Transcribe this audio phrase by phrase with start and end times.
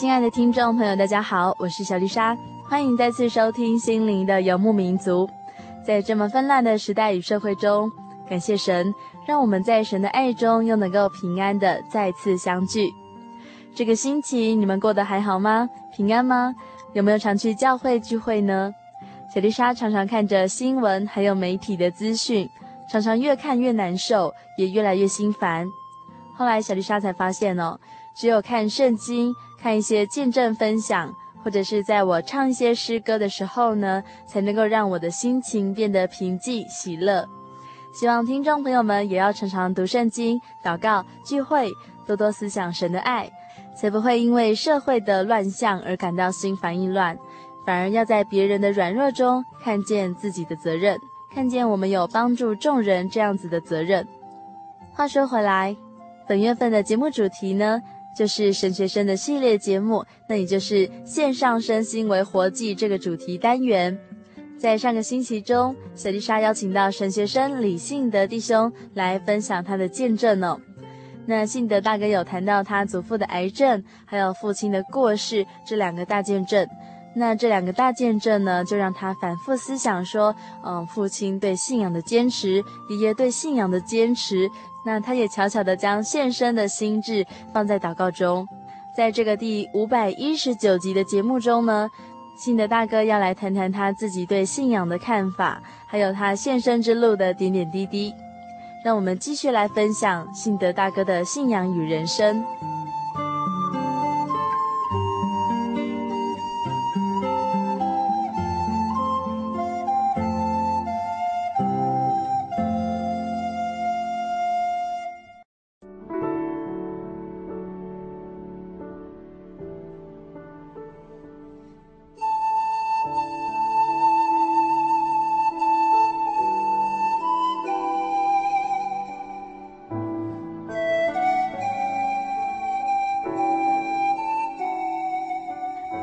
[0.00, 2.34] 亲爱的听众朋友，大家好，我是小丽莎，
[2.66, 5.26] 欢迎再次收听《心灵的游牧民族》。
[5.84, 7.92] 在这么纷乱的时代与社会中，
[8.26, 8.94] 感谢神，
[9.26, 12.90] 让我们在神的爱中又能够平安的再次相聚。
[13.74, 15.68] 这个星期你们过得还好吗？
[15.94, 16.54] 平安吗？
[16.94, 18.72] 有没有常去教会聚会呢？
[19.34, 22.48] 小丽莎常常看着新闻还有媒体的资讯，
[22.90, 25.66] 常常越看越难受，也越来越心烦。
[26.34, 27.78] 后来小丽莎才发现哦，
[28.16, 29.34] 只有看圣经。
[29.60, 37.28] 看一些见证分享，或者是在我唱一些诗歌的时候呢，才能够让我的心情变得平静喜乐。
[37.92, 41.68] 希望听众朋友们也要常常读圣经、祷告、聚会，
[42.06, 43.30] 多多思想神的爱，
[43.76, 47.18] 才不会因为社会的乱象而感到心烦意乱，
[47.66, 50.98] 反而要在别人的软弱中看见自己的责任，
[51.34, 54.06] 看见我们有帮助众人这样子的责任。
[54.92, 55.76] 话说回来，
[56.28, 57.82] 本月份的节目主题呢，
[58.16, 63.98] 就是神学生的系列节目，那也就是线上身心为活祭这个主题单元。
[64.58, 70.60] 在上个星期中，小丽莎邀请到神学生李信德弟兄来分享他的见证哦。
[71.24, 76.66] 那信德大哥有谈到他祖父的癌症，还有父亲的过世这两个大见证。
[77.14, 80.34] 那这两个大见证呢，就让他反复思想说，
[80.64, 84.48] 嗯，父亲对信仰的坚持，爷爷对信仰的坚持。
[84.84, 88.46] 那他也悄悄地将献身的心智放在祷告中。
[88.96, 91.88] 在这个第五百一十九集的节目中呢，
[92.36, 98.12] 信德大哥要来谈谈他自己对信仰的看法，还有他献身之路的点点滴滴。
[98.82, 102.42] 让我们继续来分享信德大哥的信仰与人生。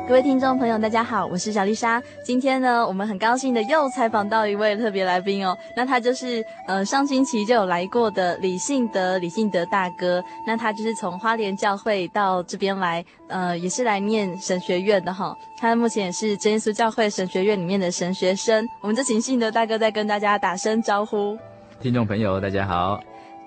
[0.08, 2.02] 各位听众朋友，大家好，我是小丽莎。
[2.24, 5.54] 今天呢，我们很高兴的又采访到一位特别来宾哦。
[5.76, 10.24] 那他就是呃上星期就有来过的李信德，李信德大哥。
[10.46, 15.36] 那他就是从花莲教会到这边来，呃，也是来念神学院的哈。
[15.58, 18.66] 他目前也是真耶稣教会神学院里面的神学生。
[18.80, 21.36] 我们就请信德大哥再跟大家打声招呼。
[21.82, 22.98] 听众朋友，大家好。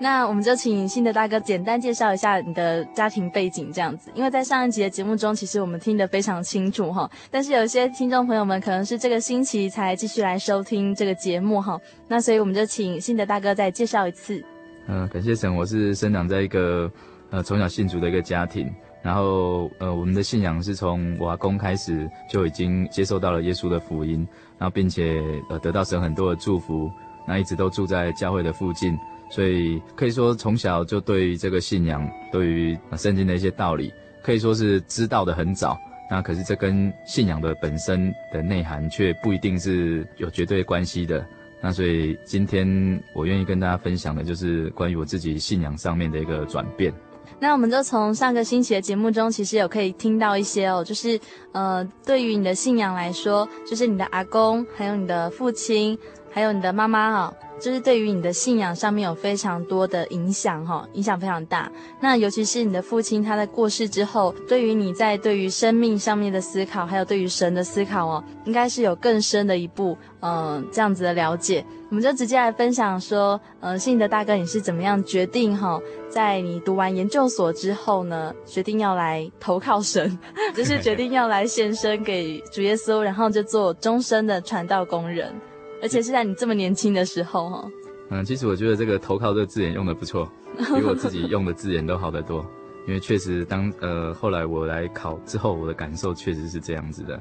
[0.02, 4.10] 那我们就请信德大哥简单介绍一下你的家庭背景，这样子。
[4.16, 7.08] 因为在上一集的节目中，其实我们听得非常清楚哈。
[7.30, 11.80] 但是有些听众朋友们可能是这个星期才继续来收听这个节目哈。
[12.08, 14.44] 那所以我们就请信德大哥再介绍一次。
[14.88, 16.92] 嗯、感谢神，我是生长在一个
[17.30, 24.28] 呃从小信主的一个家庭，然后呃我们的信仰是从我阿公开始就已经接受到了耶稣的福音，
[24.58, 26.90] 然后并且呃得到神很多的祝福，
[27.28, 28.98] 那一直都住在教会的附近。
[29.32, 33.92] 所以可以说，从小就对于这个信仰，对于圣经的一些道理，
[34.22, 35.80] 可以说是知道的很早。
[36.10, 41.26] 那可是这跟信仰的本身的内涵，却不一定是有绝对关系的。
[41.62, 46.94] 那所以今天我愿意跟大家分享的，就是关于我自己信仰上面的一个转变。
[47.40, 51.18] 那我们就从上个星期的节目中，其实有可以听到一些哦，就是
[51.54, 55.98] 呃，对于你的信仰来说，就是你的阿公，还有你的父亲，
[56.30, 57.34] 还有你的妈妈哈。
[57.62, 61.72] 就是对于你的信仰上面有非常多的影响哈，影响非常大。
[62.00, 71.64] 那尤其是你的父亲他在过世之后，对于你在对于生命上面的思考，还有对于神的思考哦，应该是有更深的一步，嗯、这样子的了解。
[71.90, 75.80] 我们就直接来分享说，呃，信德大哥你是怎么样决定哈，
[76.10, 80.18] 在你读完研究所之后呢，决定要来投靠神，
[80.56, 85.34] 就是决定要来献身给主耶稣，然后就做终身的传道工人。
[85.82, 87.68] 而且是在你这么年轻的时候，哈。
[88.10, 90.30] 嗯，其实我觉得这个“投靠”这个字眼用的不错，
[90.76, 92.46] 比我自己 用的字眼都好得多。
[92.86, 97.16] 因为确实当，当呃后来我来考之后，我的感受确实是这样子的。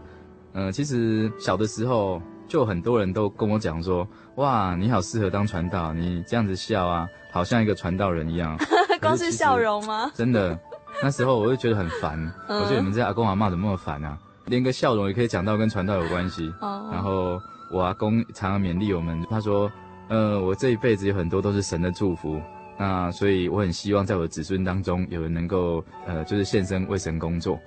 [0.54, 4.04] 嗯、呃，其实小的时候就很多人都跟我讲说
[4.34, 8.58] ：“哇，你好适合当传道，你这样子笑啊，好像一个传道人一样。
[9.00, 10.10] ”光是笑容吗？
[10.12, 10.58] 真的，
[11.00, 12.18] 那时候我就觉得很烦。
[12.48, 14.18] 嗯、我觉得你们这阿公阿嬷怎么那么烦啊？
[14.46, 16.52] 连个笑容也可以讲到跟传道有关系。
[16.60, 16.88] 哦。
[16.90, 17.38] 然后。
[17.70, 19.70] 我阿公常常勉励我们，他说
[20.10, 22.40] ：“呃，我这一辈子有很多都是神的祝福，
[22.76, 27.58] 那所以我很希望在我的子孙当中有人能够，呃，就是献身为神工作。”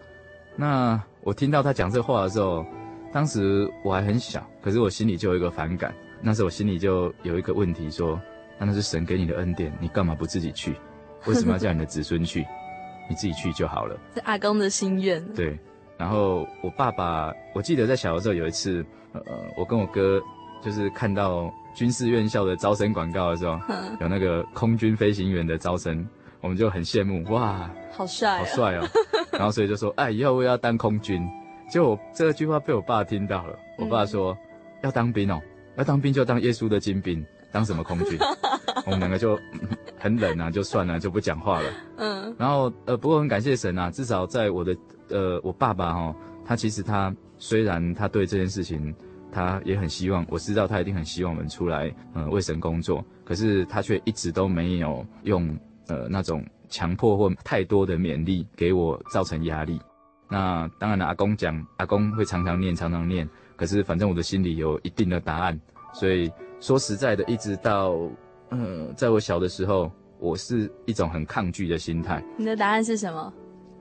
[0.57, 2.65] 那我听到他讲这话的时候，
[3.13, 5.94] 当时我还很小，可是我心里就有一个反感。
[6.21, 8.19] 那时候我心里就有一个问题说
[8.59, 10.75] ：“那那是神给你的恩典，你干嘛不自己去？
[11.25, 12.45] 为什么要叫你的子孙去？
[13.09, 13.97] 你自己去就好了。
[14.13, 15.25] ”是阿公的心愿。
[15.33, 15.57] 对。
[15.97, 18.85] 然后我爸爸，我记得在小的时候有一次。
[19.13, 19.21] 呃，
[19.57, 20.21] 我跟我哥
[20.62, 23.60] 就是看到军事院校的招生广告的时候，
[24.01, 26.07] 有那个空军飞行员的招生，
[26.42, 28.88] 我们就很羡慕，哇，好帅，好帅哦。
[29.31, 31.21] 然后所以就说，哎，以后我要当空军。
[31.69, 34.38] 结果这句话被我爸听到了，我爸说，
[34.83, 35.42] 要当兵哦，
[35.77, 38.18] 要当兵就当耶稣的精兵，当什么空军？
[38.86, 39.39] 我们两个就
[39.98, 41.69] 很冷啊，就算了，就不讲话了。
[41.98, 42.36] 嗯。
[42.38, 44.75] 然后呃，不过很感谢神啊，至少在我的
[45.10, 46.15] 呃，我爸爸哈，
[46.45, 47.13] 他其实他。
[47.44, 48.95] 虽然他对这件事情，
[49.30, 53.04] 他也很希望，我知道他一定很希望我们出来，呃，为神工作。
[53.25, 55.54] 可是他却一直都没有用，
[55.88, 59.78] 呃，那种强迫或太多的勉励给我造成压力。
[60.30, 63.28] 那当然了，阿公讲，阿公会常常念，常常念。
[63.57, 65.60] 可是反正我的心里有一定的答案。
[65.92, 66.31] 所以
[66.62, 67.94] 说实在的，一直到，
[68.51, 72.24] 呃，在我小的时候，我是一种很抗拒的心态。
[72.38, 73.34] 你的答案是什么？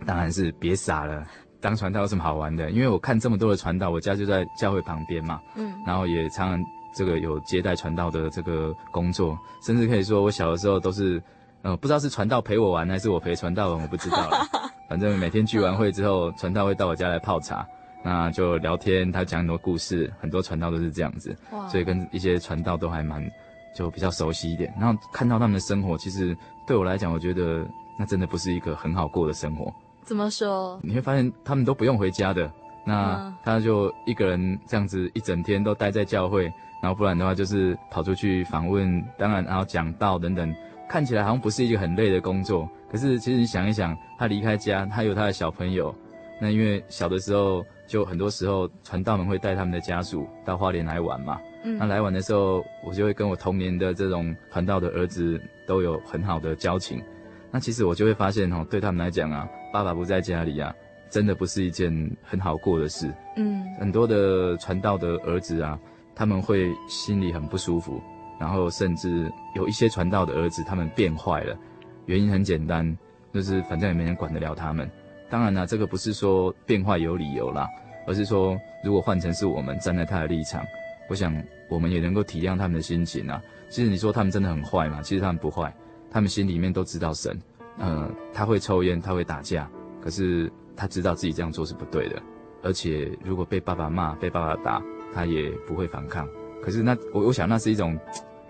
[0.04, 1.24] 当然是别傻了。
[1.62, 2.70] 当传道有什么好玩的？
[2.72, 11.22] 因为我看这么多的传道，我家就在教会旁边嘛，嗯，然后也常常这个有接待传道的这个工作，甚至可以说我小的时候都是，
[11.62, 14.46] 呃，不知道是传道陪我玩还是我陪传道玩，我不知道了。
[14.90, 17.66] 反正每天聚完会之后，传道会到我家来泡茶，
[18.04, 21.34] 那就聊天，他讲很多故事，很多传道都是这样子，
[21.70, 23.24] 所以跟一些传道都还蛮
[23.74, 24.74] 就比较熟悉一点。
[24.78, 26.36] 然后看到他们的生活，其实
[26.66, 27.64] 对我来讲，我觉得
[27.98, 29.72] 那真的不是一个很好过的生活。
[30.12, 30.78] 怎么说？
[30.82, 32.52] 你会发现他们都不用回家的，
[32.84, 36.44] 那他就一个人这样子一整天都待在教会，
[36.82, 40.54] 然后不然的话就是跑出去访问，当然然后讲道等等，
[40.86, 42.68] 看起来好像不是一个很累的工作。
[42.90, 45.94] 可是其实你想一想，他离开家，他有他的小朋友，
[46.38, 57.02] 那因为小的时候就很多时候传道们会带他们的家属到花莲来玩嘛，嗯，那来玩的时候，我就会跟我同年的这种传道的儿子都有很好的交情。
[57.52, 60.74] 那其实我就会发现哦，对他们来讲啊，爸爸不在家里啊，
[61.10, 63.12] 真的不是一件很好过的事。
[63.36, 65.78] 嗯，很多的传道的儿子啊，
[66.14, 68.00] 他们会心里很不舒服，
[68.40, 71.54] 然后甚至有一些传道的儿子他们变坏了，
[72.06, 72.96] 原因很简单，
[73.34, 74.90] 就是反正也没人管得了他们。
[75.28, 77.68] 当然啦，这个不是说变坏有理由啦，
[78.06, 80.64] 而是说如果换成是我们站在他的立场，
[81.06, 81.34] 我想
[81.68, 83.42] 我们也能够体谅他们的心情啊。
[83.68, 85.02] 其实你说他们真的很坏吗？
[85.02, 85.70] 其实他们不坏。
[86.12, 87.36] 他们心里面都知道神，
[87.78, 89.66] 呃，他会抽烟，他会打架，
[89.98, 92.22] 可是他知道自己这样做是不对的，
[92.62, 94.82] 而且如果被爸爸骂、被爸爸打，
[95.14, 96.28] 他也不会反抗。
[96.62, 97.98] 可是那我我想那是一种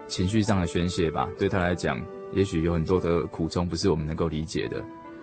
[0.09, 1.99] 情绪上的宣泄吧，对他来讲，
[2.33, 4.83] 也许有很多的苦衷不是我们能够理解的。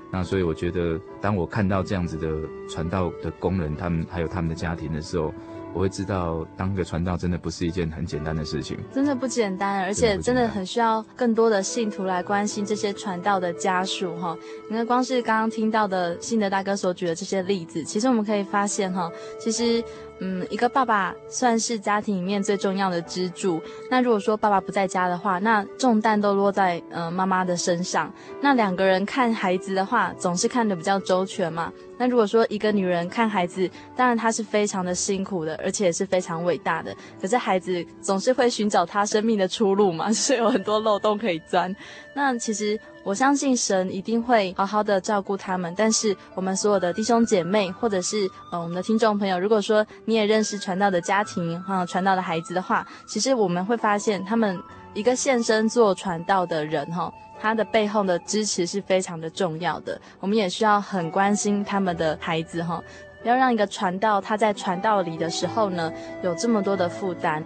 [0.10, 2.28] 那所以我觉得，当我看到这样子的
[2.70, 5.34] 传道的工人，他们还有他们的家庭的时候。
[5.74, 14.38] 我会知道，当个传道真的不是一件很简单的事情，真的不简单，而且真的很需要更多的信徒来关心这些传道的家属哈。
[14.70, 19.84] 你看，光是刚刚听到的信德大哥所举的这些例子，其实我们可以发现哈，其实。
[20.22, 23.62] 嗯，一个爸爸算是家庭里面最重要的支柱。
[23.90, 28.14] 那如果说爸爸不在家的话，那重担都落在呃妈妈的身上。
[28.42, 31.72] 那两个人看孩子的话，总是看得比较周全嘛。
[31.98, 36.96] 那如果说一个女人看孩子，当然她是非常的辛苦的，而且是非常伟大的。
[37.22, 41.74] 可是孩子总是会寻找他生命的出路嘛，是有很多漏洞可以钻。
[42.14, 42.80] 那其实。
[43.10, 45.74] 我相信神一定会好好的照顾他们。
[45.76, 54.62] 但是我们所有的弟兄姐妹，或者是呃我们的听众朋友，如果说你也认识传道的家庭哈，传道的孩子的话，其实我们会发现，他们
[54.94, 57.12] 一个献身做传道的人哈，
[57.42, 60.00] 他的背后的支持是非常的重要的。
[60.20, 62.80] 我们也需要很关心他们的孩子哈，
[63.24, 67.44] 不要让一个传道他在传道里的时候呢，有这么多的负担。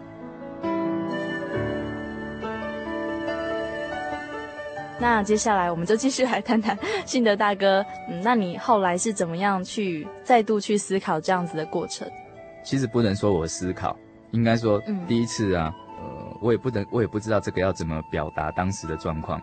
[5.03, 12.09] 那接下来我们就继续来谈谈信德大哥，嗯，那你后来是怎么样去再度去思考这样子的过程？
[12.63, 13.99] 其实不能说我思考，
[14.31, 19.41] 应该说第一次啊，嗯、呃，我也不能，我也不知道这个要怎么表达当时的状况。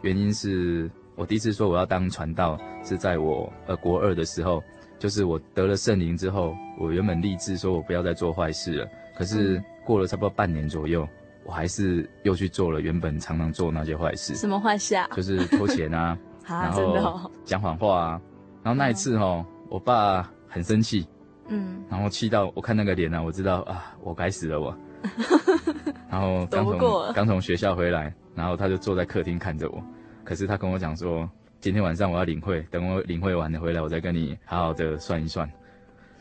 [0.00, 4.62] 原因是我第一次说我要当传道，是在我呃国二的时候，
[4.98, 11.06] 就是我得了圣灵之后，我原本立志说我不要再做坏事了，可是过了差不多半年左右。
[11.44, 14.34] 我还是又去做了原本常常做那些坏事。
[14.34, 15.08] 什么坏事啊？
[15.14, 18.20] 就是偷钱啊， 啊然后讲谎话啊。
[18.62, 21.06] 然后那一次哦，嗯、我爸很生气，
[21.48, 24.76] 嗯，然后气到我看那个脸啊，我知道啊，我该死了我。
[26.08, 29.82] 然后刚从刚从学校回来，然后他就坐在客厅看着我。
[30.22, 35.50] 可是他跟我讲说，今天晚上我要领会，等我领会完了回来，我再跟你好好的算一算。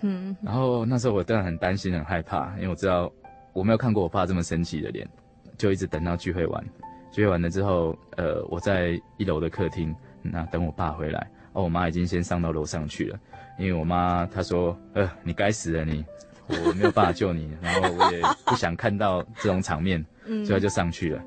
[0.02, 0.36] 嗯。
[0.42, 3.12] 然后那时候我当然很担心很害怕，因为我知道。
[3.54, 5.08] 我没有看过我爸这么生气的脸，
[5.58, 6.64] 就一直等到聚会完，
[7.12, 13.20] 聚会完了之后，呃，我在一楼的客厅，那等我爸回来，哦，我妈已经先上到楼上去了，
[13.60, 16.06] 因为我妈她说，呃，你该死了你，
[16.48, 20.04] 我没有办法救你， 然后我也不想看到这种场面，
[20.46, 21.22] 所以就上去了，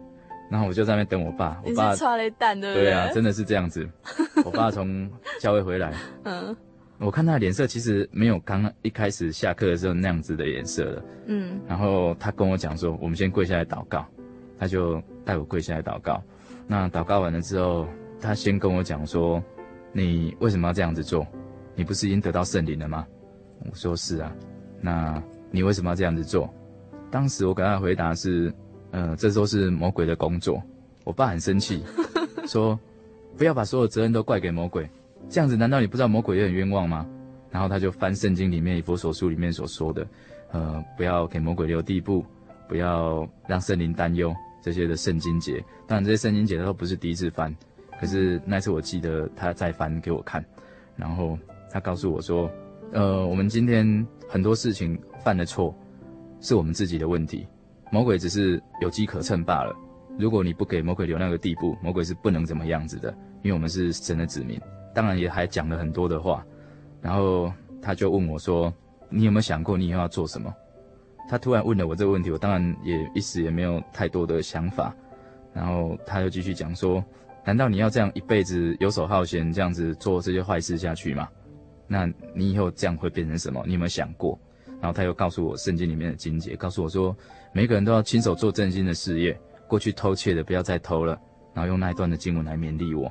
[0.50, 1.94] 然后我就在那边等我爸，我爸？
[2.74, 3.88] 对啊，真的是这样子，
[4.44, 5.92] 我爸从教会回来，
[6.24, 6.56] 嗯。
[7.04, 11.04] 我看他的脸色其实没有刚刚一开始下课的时候那样子的颜色了。
[11.26, 14.06] 嗯，然后他跟我讲说：“我们先跪下来祷告。”
[14.58, 16.22] 他就带我跪下来祷告。
[16.66, 17.86] 那祷告完了之后，
[18.18, 19.42] 他先跟我讲说
[19.92, 21.26] ：“你为什么要这样子做？
[21.74, 23.06] 你不是已经得到圣灵了吗？”
[23.70, 24.34] 我说：“是啊。”
[24.80, 26.48] 那你为什么要这样子做？
[27.10, 28.50] 当时我给他的回答是
[28.92, 30.62] ：“呃，这都是魔鬼的工作。”
[31.04, 31.84] 我爸很生气，
[32.46, 32.80] 说
[33.36, 34.88] ：“不要把所有责任都怪给魔鬼。”
[35.28, 37.06] 这样子，难道你不知道魔鬼也很冤枉吗？
[37.50, 40.06] 然后他就翻圣经里面以弗所书里面所说的，
[40.50, 42.24] 呃，不要给魔鬼留地步，
[42.68, 45.64] 不要让圣灵担忧这些的圣经节。
[45.86, 47.54] 当然，这些圣经节他都不是第一次翻，
[48.00, 50.44] 可是那次我记得他再翻给我看，
[50.96, 51.38] 然后
[51.70, 52.50] 他告诉我说，
[52.92, 55.72] 呃，我们今天很多事情犯了错，
[56.40, 57.46] 是我们自己的问题，
[57.92, 59.72] 魔鬼只是有机可乘罢了。
[60.18, 64.60] 如果你不给魔鬼留那个地步，魔鬼是不能怎么样子的，因为我们是神的子民。
[64.94, 66.46] 当然也还讲了很多的话，
[67.02, 68.72] 然后他就问我说
[69.10, 70.54] ：“你有没有想过你以后要做什么？”
[71.28, 74.94] 他突然问了我这个问题，我当然也一时也没有太多的想法。
[75.52, 77.02] 然后他又继续讲说
[77.44, 81.28] ：“难道你要这样一辈子游手好闲，这样子做这些坏事下去吗？
[81.86, 83.62] 那你以后这样会变成什么？
[83.66, 84.38] 你有没有想过？”
[84.80, 87.16] 然后他又告诉我圣经里面的经节，告诉我说
[87.54, 91.18] ：“每个人都要亲手做正经的事业，过去偷窃的不要再偷了。”
[91.54, 93.10] 然后用那一段的经文来勉励我。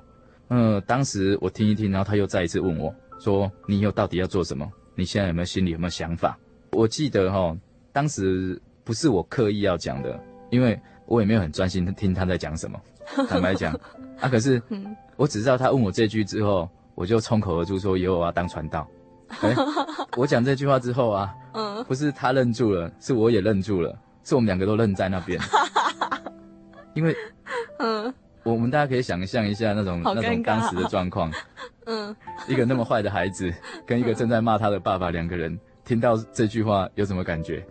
[0.55, 4.71] 嗯，当时我听一听，然后他又再一次问我，说：“你以后到底要做什么？
[4.93, 6.37] 你现在有没有心里有没有想法？”
[6.73, 7.57] 我记得哈，
[7.91, 12.79] 当时不是我刻意要讲的，因为我也没有很专心听他在讲什么。
[13.27, 13.73] 坦白讲，
[14.21, 14.61] 啊，可是
[15.15, 18.87] 我只知道他问我这句之后，我就冲口而出说：“以后我要当传道。”
[19.41, 19.55] 哎，
[20.15, 25.39] 我讲这句话之后啊，嗯，不是他愣住了，是我也愣住了，是我们两个都愣在那边，
[26.93, 27.15] 因为，
[27.79, 28.13] 嗯。
[28.43, 31.31] 我们大家可以想象一下那种那种当时的状况，
[31.85, 32.15] 嗯，
[32.47, 33.51] 一个那么坏的孩子
[33.85, 37.65] 跟一个正在骂他的爸爸两个人听到这句话有什么感觉？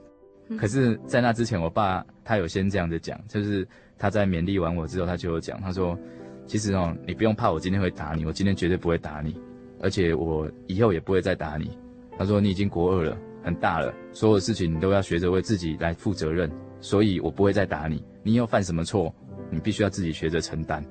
[0.58, 5.98] 可是，在那之前，我爸他有先这样子讲，就是他在勉励完我之后，他就有讲，他说
[6.46, 9.40] ：“其实哦，你不用怕，我今天会打你，我今天绝对不会打你，
[9.80, 11.70] 而且我以后也不会再打你。”
[12.18, 16.50] 他说：“你已经国二了，很大了，所有事情你都要学着为自己来负责任，
[16.80, 18.04] 所以我不会再打你。
[18.22, 19.14] 你又犯什么错？”
[19.52, 20.82] 你必须要自己学着承担，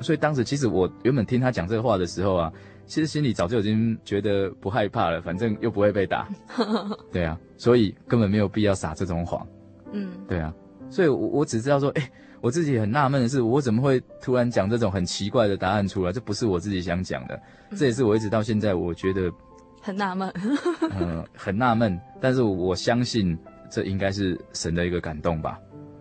[0.00, 2.52] 所以当时其实我原本听他讲这个话的时候啊，
[2.86, 6.28] 其实心里早就已经觉得不害怕了，反正又不会被打，
[7.10, 9.44] 对啊，所以根本没有必要撒这种谎，
[9.92, 10.54] 嗯，对啊，
[10.88, 16.12] 所以我我只知道说，哎，我自己很纳闷的是，我怎么会突然讲这种很奇怪的答案出来？
[16.12, 17.40] 这不是我自己想讲的，
[17.76, 19.28] 这也是我一直到现在我觉得
[19.82, 20.32] 很纳闷，
[21.00, 23.36] 嗯，很纳闷，但是我相信
[23.68, 25.58] 这应该是神的一个感动吧，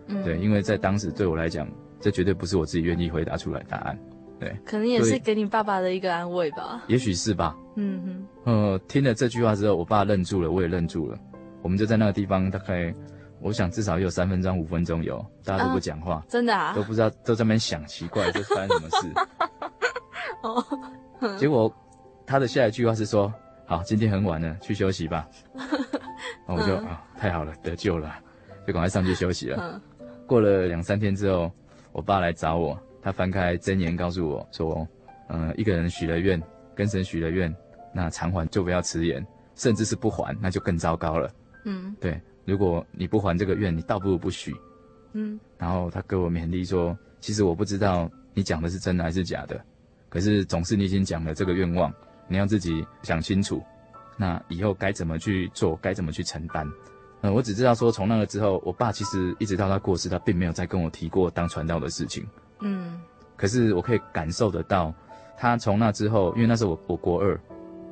[0.07, 1.67] 嗯，对，因为在当时对我来讲。
[2.03, 3.97] 这绝对不是我自己愿意回答出来的答案，
[4.37, 11.17] 对，可能也是给你爸爸的一个安慰吧，也许是吧，嗯哼，呃，听了这句话之后，我爸愣住了，我也愣住了，
[11.61, 12.93] 我们就在那个地方，大概
[13.39, 19.13] 我想至少有三分钟、五分钟有，大家都不讲话，真的啊，都不知道都在那边想，奇怪这发生什么事，
[20.43, 21.73] 哦，结果
[22.25, 23.33] 他的下一句话是说
[23.65, 25.25] ：“好，今天很晚了，去休息吧。
[26.45, 28.13] ”然后我就啊、哦，太好了，得救了，
[28.67, 29.81] 就赶快上去休息了。
[30.27, 31.51] 过了两三天之后，
[31.93, 34.85] 我爸来找我，他翻开箴言告诉我说
[35.29, 36.41] ：“嗯、呃，一个人许了愿，
[36.75, 37.55] 跟神许了愿，
[37.93, 41.31] 那偿还就不要迟延，甚至是不还，那就更糟糕了。”
[41.65, 44.53] 嗯，对，如果你不还这个愿，你倒不如不许。
[45.13, 49.63] 嗯，然后他给我勉励说：“其实我不知道你讲的是真的还是假的，
[50.09, 51.93] 可是总是你已经讲了这个愿望，
[52.27, 53.63] 你要自己想清楚，
[54.17, 56.67] 那以后该怎么去做，该怎么去承担。”
[57.25, 62.27] 嗯，我只知道说，从那个之后，我爸其实一直到他过世，他并没有再跟我提过当传道的事情。
[62.59, 62.99] 嗯，
[63.37, 64.93] 可是我可以感受得到，
[65.37, 67.39] 他从那之后，因为那时候我我国二，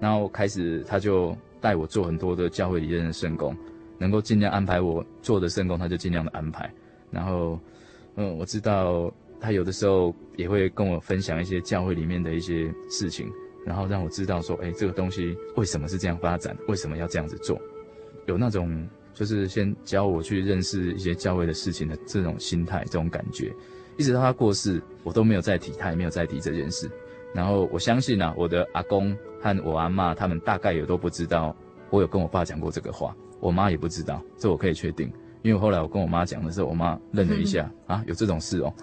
[0.02, 3.56] 然后开始他就带我做很多的教会里面的圣工，
[3.98, 6.70] 能够尽量安排我做的圣工，他就尽量的安排。
[7.10, 7.58] 然后，
[8.16, 9.10] 嗯，我知道
[9.40, 13.32] 他有的时候也会跟我分享一些教会里面的一些事情，
[13.66, 17.58] 然后让我知道说，哎，这个东西为什么是这样发展，为什么要这样子做，
[18.26, 18.86] 有那种。
[19.22, 23.54] 就是先教我去认识一些教会的事情的这种心态、这种感觉，
[23.96, 26.90] 一直到他过世，我都没有再提，他也没有再提这件事。
[27.32, 31.56] 然后我相信啊，我的阿公和我阿妈他们大概也都不知道
[31.92, 35.13] 我有跟我爸讲过这个话，我妈也不知道，这我可以确定，
[35.44, 38.74] 因为后来我跟我妈讲的时候，我妈愣了一下，啊，有这种事哦。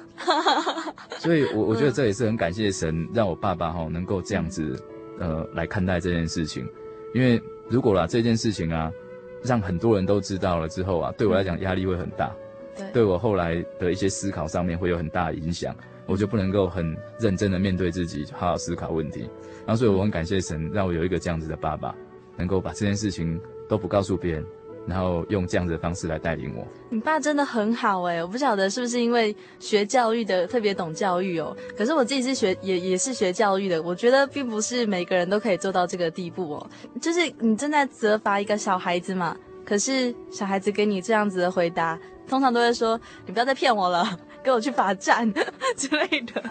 [1.18, 4.80] 所以我我觉得这也是很感谢神，让我爸爸哈能够这样子
[5.18, 6.64] 呃来看待这件事情，
[7.12, 8.88] 因为如果啦这件事情啊。
[9.42, 12.34] 让很多人都知道了之后啊，对我来讲压力会很大，
[12.76, 15.74] 对，对我后来的一些思考上面会有很大的影响，
[16.06, 19.28] 我就不能够很认真的面对自己，好好思考问题。
[19.66, 21.94] 然后，所以我很感谢神，让我有一个这样子的爸爸，
[22.36, 24.44] 能够把这件事情都不告诉别人，
[24.88, 26.66] 然后用这样子的方式来带领我。
[26.88, 31.54] 你爸真的很好哎，我不晓得是不是因为学教育的特别懂教育哦。
[31.76, 36.70] 可是我自己是学也也是学教育的，我觉得并不是每个人都可以做到这个地步哦。
[37.00, 45.30] 就是你正在责罚一个小孩子嘛，可是小孩子给你这样子的回答，通常都会说：“你不要再骗我了， 给我去罚站
[45.76, 46.42] 之类的。”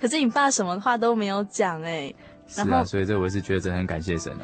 [0.00, 2.12] 可是你爸什么话都没有讲哎。
[2.48, 4.42] 是啊，所以这我是觉得真的很感谢神啊。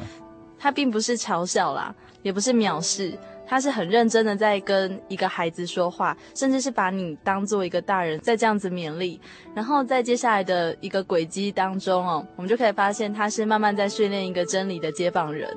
[0.57, 1.93] 他并不是嘲笑啦。
[2.27, 9.17] 也不是藐视，他是很认真的在跟一个孩子说话，甚至是把你当做一个大人在这样子勉励。
[9.55, 15.49] 然后在接下来的一个轨迹当中哦，我们就可以发现他是慢慢在训练一个真理的接棒人。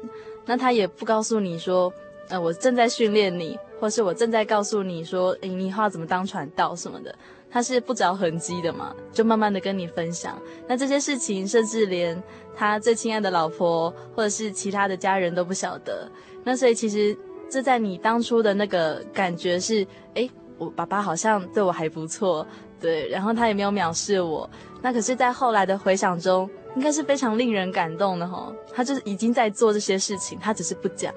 [0.46, 1.92] 那他也不告诉你说，
[2.28, 7.12] 呃，我正在训练你，或是我正在告诉你说，诶，你以后要怎么当传道什么的。
[7.52, 10.40] 他是不着痕迹的嘛，就慢慢的跟你分享。
[10.68, 12.22] 那这些事情，甚至连
[12.56, 16.08] 他最亲爱的老婆或者是其他的家人都不晓得。
[16.44, 17.16] 那所以其实
[17.50, 22.46] 这在你当初的那个感觉是，诶，我爸爸好像对我还不错，
[22.80, 24.48] 对，然后他也没有藐视我。
[24.80, 28.52] 那可是，在后来的回想中，应该是非常令人感动的齁。
[28.72, 31.12] 他就是已经在做这些事情，他只是不讲。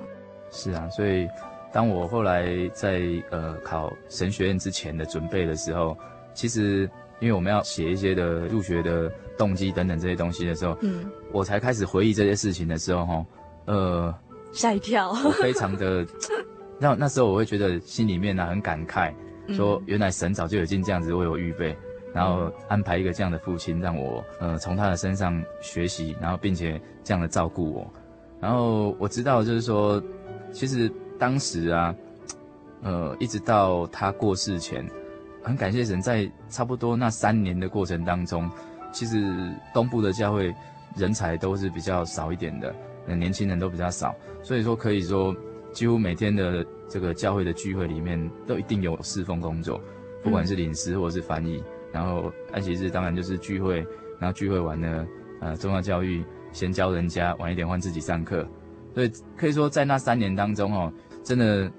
[0.51, 1.27] 是啊，所以
[1.71, 5.95] 当我后来在呃考神学院之前的准备的时候，
[6.33, 13.25] 其实因为我们要写一些的入学的动机等等这些东西的时候，嗯，我才开始回忆这些事情的时候，哈，
[13.65, 14.15] 呃。
[14.53, 16.05] 吓一跳，我非常的，
[16.79, 19.11] 那那时候我会觉得心里面呢、啊、很感慨，
[19.49, 21.75] 说原来神早就已经这样子为我预备，
[22.13, 27.93] 然后安排一个这样的父亲让我呃从他的身上学习，然后并且这样的照顾我，
[28.39, 30.01] 然后我知道就是说，
[30.51, 31.95] 其实当时啊，
[32.83, 34.87] 呃一直到他过世前，
[35.41, 38.49] 很感谢神在差不多那三年的过程当中，
[38.91, 40.53] 其实东部的教会
[40.95, 42.73] 人才都是比较少一点的。
[43.07, 45.35] 年轻人都比较少，所以说可以说，
[45.71, 49.79] 几乎每天的这个教会的聚会里面，都一定有侍奉工作，
[50.23, 51.63] 不管是领诗或者是翻译。
[51.91, 53.85] 然后安息日当然就是聚会，
[54.19, 55.05] 然后聚会完呢，
[55.41, 58.47] 呃，宗教教育先教人家，晚一点换自己上课。
[58.95, 60.91] 所以可以说在那三年当中哦，
[61.23, 61.71] 真的，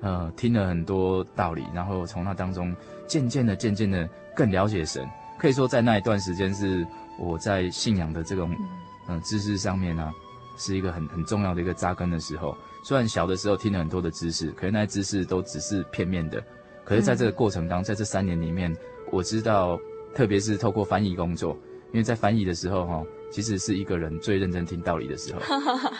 [0.00, 2.74] 呃，听了很多道理，然后从那当中
[3.06, 5.06] 渐渐的、渐渐的更了解神。
[5.38, 6.86] 可以说在那一段时间是
[7.18, 8.50] 我在信仰的这种，
[9.08, 10.12] 嗯、呃，知识上面呢、啊。
[10.56, 12.56] 是一个很很重要的一个扎根的时候。
[12.84, 16.42] 虽然小的时候听了很多的知识，可是那些知识都只是片面的。
[16.84, 18.76] 可是在这个过程当中，在这三年里面，
[19.12, 19.78] 我知道，
[20.14, 21.56] 特别是透过翻译工作，
[21.92, 25.40] 因为在翻译的时候，哈，其实是一个人最认真听道理的时候。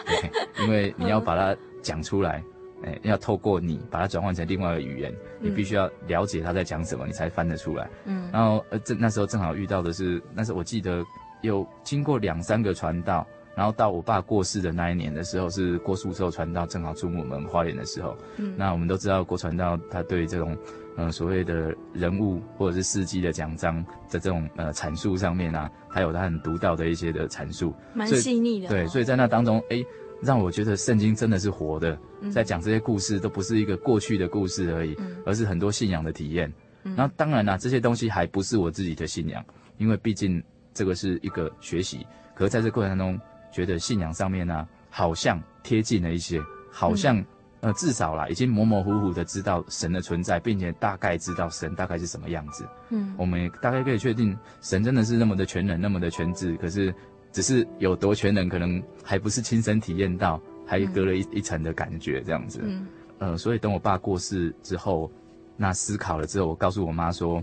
[0.07, 2.43] 对，因为你要把它讲出来，
[2.83, 7.88] 哎，要透过你把它转换成另外一个语言，你必须要了解他在讲什么，你才翻得出来。
[8.07, 8.29] 嗯。
[8.33, 11.01] 然后，呃，这那时候正好遇到的是，那时候我记得
[11.43, 13.25] 有经过两三个传道。
[13.55, 18.17] 然后到我爸过世的那一年的时候，是郭树寿传道正好出我们花莲的时候。
[18.38, 20.57] 嗯，那我们都知道郭传道他对这种，
[20.97, 28.69] 呃，所谓的人物或者是事迹的讲章的这种呃阐述上面啊，他有他很独到的一些的阐述，蛮细腻的。
[28.69, 29.85] 对，所以在那当中，哎，
[30.23, 31.99] 让我觉得圣经真的是活的，
[32.33, 36.53] 在讲这些故事都不是一个过去的故事而已，而是很多信仰的体验。
[36.83, 39.45] 那当然啦，这些东西还不是我自己的信仰，
[39.77, 42.07] 因为毕竟这个是一个学习。
[42.35, 43.21] 可是在这过程当中，
[43.53, 47.27] 觉得信仰上面呢、啊，好像贴近了一些，好像、嗯、
[47.61, 52.67] 呃至少啦，已经模模糊糊的知道神的存在，并且大概知道神大概是什么样子。
[52.88, 56.57] 嗯，我们也大概可以确定，神真的是那么的全能，那么的全智。
[56.57, 56.93] 可是，
[57.31, 62.61] 只是有多全能，可能还不是亲身体验到，还隔了一、嗯、一层的感觉这样子。
[62.62, 62.87] 嗯，
[63.19, 65.11] 呃，所以等我爸过世之后，
[65.57, 67.43] 那思考了之后，我告诉我妈说：“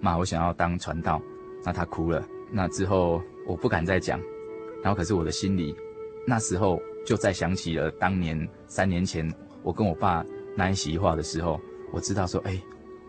[0.00, 1.20] 妈，我想要当传道。”
[1.64, 2.24] 那她哭了。
[2.50, 4.18] 那之后我不敢再讲。
[4.82, 5.74] 然后，可是我的心里，
[6.26, 9.30] 那时候就在想起了当年三年前
[9.62, 10.24] 我跟我爸
[10.56, 11.60] 那一席话的时候，
[11.92, 12.60] 我知道说，哎，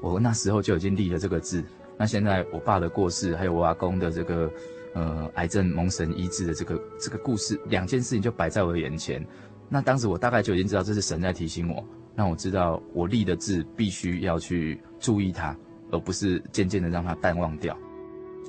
[0.01, 1.63] 我那时候就已经立了这个志。
[1.97, 4.51] 那现在我爸的过世，还有我阿公的这个，
[4.93, 9.25] 呃，癌症蒙神医治的这个这个故事，两件事情就摆在我的眼前。
[9.69, 15.55] 那当时我大概就已经知道，这是神在提醒我，让我知道我立的志必须要去注意它，
[15.91, 17.77] 而不是渐渐的让它淡忘掉。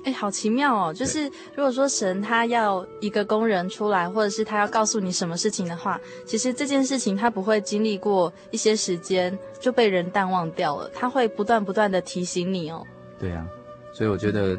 [0.05, 0.93] 哎，好奇妙哦！
[0.93, 12.85] 就是如果说神他要一个工人出来，或者是他要告诉你什么事情的话，其实这件事情他不会经历过一些时间就被人淡忘掉了，他会不断不断的提醒你哦。
[13.17, 13.47] 对啊，
[13.93, 14.59] 所以我觉得，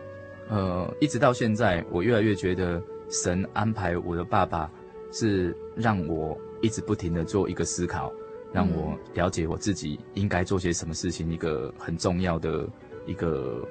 [0.50, 4.72] 呃，一直到现在，我越来越觉得神安排我的爸爸
[5.12, 8.10] 是让我一直不停的做一个思考，
[8.54, 12.66] 让我了解我自己应该做些什么事情，一个很重要的
[13.06, 13.68] 一个，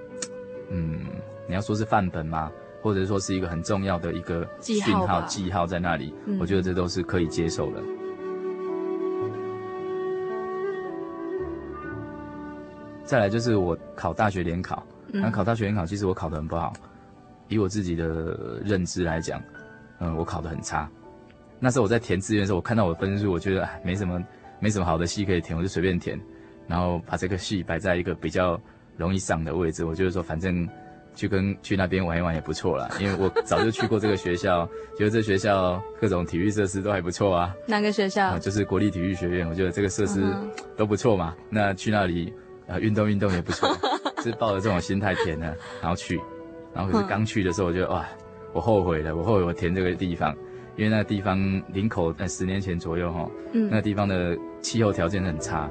[0.68, 1.06] 嗯。
[1.48, 2.50] 你要说是范本吗？
[2.83, 6.12] 或者说是一个很重要的一个讯号记号在那里？
[6.26, 7.81] 嗯，我觉得这都是可以接受的。
[13.05, 16.72] 再来就是我考大学联考，那考大学联考其实我考得很不好，
[17.46, 19.40] 以我自己的认知来讲，
[20.00, 20.90] 嗯，我考得很差。
[21.61, 24.20] 那时候我在填志愿的时候，我看到我的分数，我觉得没什么
[24.59, 26.20] 没什么好的系可以填，我就随便填，
[26.66, 28.61] 然后把这个系摆在一个比较
[28.96, 29.85] 容易上的位置。
[29.85, 30.68] 我就是说，反正。
[31.14, 37.55] 去跟去那边玩一玩也不错啦， 因为我早就去过这个学校， 觉得这学校各种体育设施都还不错啊。
[37.66, 38.31] 哪个学校？
[38.31, 40.22] 呃，就是国立体育学院，我觉得这个设施
[40.77, 41.35] 都不错嘛。
[41.51, 42.33] 那去那里
[42.66, 43.68] 呃运动运动也不错，
[44.22, 45.46] 是抱着这种心态填的，
[45.81, 46.20] 然后去，
[46.75, 48.07] 然后可是刚去的时候我觉得哇，
[48.53, 50.35] 我后悔了，我后悔我填这个地方，
[50.77, 55.70] 因为那个地方林口在十年前左右哈，嗯，那个地方的气候条件很差。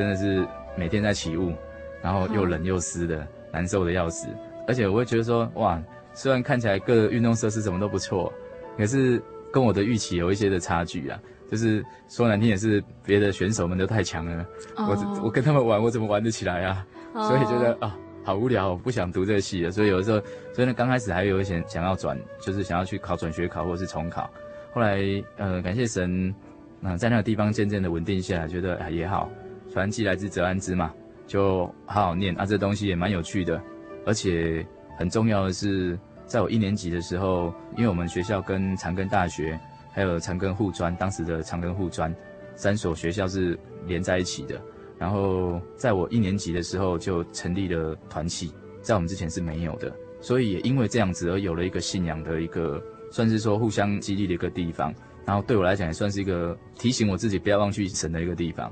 [0.00, 1.52] 真的是每天在起雾，
[2.00, 4.28] 然后又冷又湿的，难受的要死。
[4.66, 5.78] 而且我会觉得说，哇，
[6.14, 8.32] 虽然看起来各运动设施什么都不错，
[8.78, 11.20] 可是跟我的预期有一些的差距啊。
[11.50, 14.46] 就是说难听也是，别的选手们都太强了，
[14.78, 16.86] 我我跟他们玩，我怎么玩得起来啊？
[17.12, 19.70] 所以觉得啊，好无聊，我不想读这个系了。
[19.70, 20.22] 所以有的时候，
[20.54, 24.30] 所以呢，刚开始还有一些想要转，就是想要去考转学考或者是重考。
[24.72, 25.00] 后来，
[25.36, 26.32] 呃，感谢神，
[26.78, 29.28] 那在那个地方渐渐的稳定下来，觉得啊也好。
[29.72, 30.92] 凡既来自则安之嘛，
[31.26, 32.44] 就好好念啊。
[32.44, 33.60] 这东西也蛮有趣的，
[34.04, 34.66] 而且
[34.98, 39.58] 很重要的是，在我一年级的时候，因为我们学校跟长庚大学
[39.92, 42.14] 还有长庚护专，当时的长庚护专
[42.56, 44.60] 三所学校是连在一起的。
[44.98, 48.52] 然后在我一年级的时候就成立了团契，
[48.82, 54.94] 在我们之前是没有的，所以也因为这样子而有了一个信仰的一个，算是说互相激励的一个地方。
[55.24, 58.70] 然后对我来讲也算是一个提醒我自己不要忘记神的一个地方。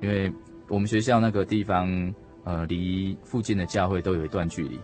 [0.00, 0.32] 因为
[0.68, 4.78] 我们学校那个地方，呃，离附近的教会都有一段距离。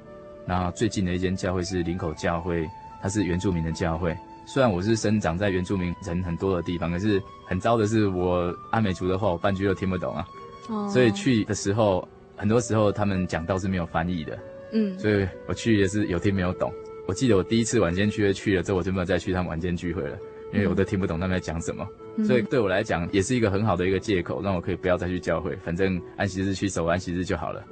[0.47, 2.67] 然后最近的一间教会是林口教会，
[3.01, 4.17] 它是原住民的教会。
[4.47, 10.27] 虽然我是生长在原住民人很多的地方，可是很糟的是，我阿美族的话，我半句都听不懂啊。
[10.69, 10.89] 哦。
[10.89, 14.39] 所以去的时候，很多时候他们讲到是没有翻译的。
[14.73, 14.99] 嗯。
[14.99, 16.73] 所以我去也是有听没有懂。
[17.07, 20.19] 我记得我第一次晚间聚会去了之后，我就没有再去他们晚间聚会了。
[20.53, 27.65] 因为我都听不懂他们在讲什么，嗯，所以对我来讲也是一个很好的一个借口，让我可以不要再去教会，反正安息日去守安息日就好了，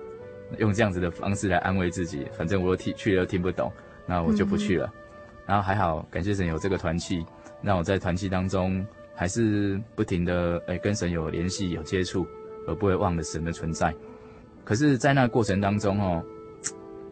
[0.59, 3.71] 用这样子的方式来安慰自己，反正我听去了又听不懂，
[4.07, 4.87] 那我就不去了。
[4.87, 4.93] 嗯、
[5.47, 7.25] 然后还好，感谢神有这个团契，
[7.63, 12.27] 让我在团契当中还是不停的诶、欸、跟神有联系有接触，
[12.67, 13.95] 而不会忘了神的存在。
[14.65, 16.25] 可是，在那过程当中哦，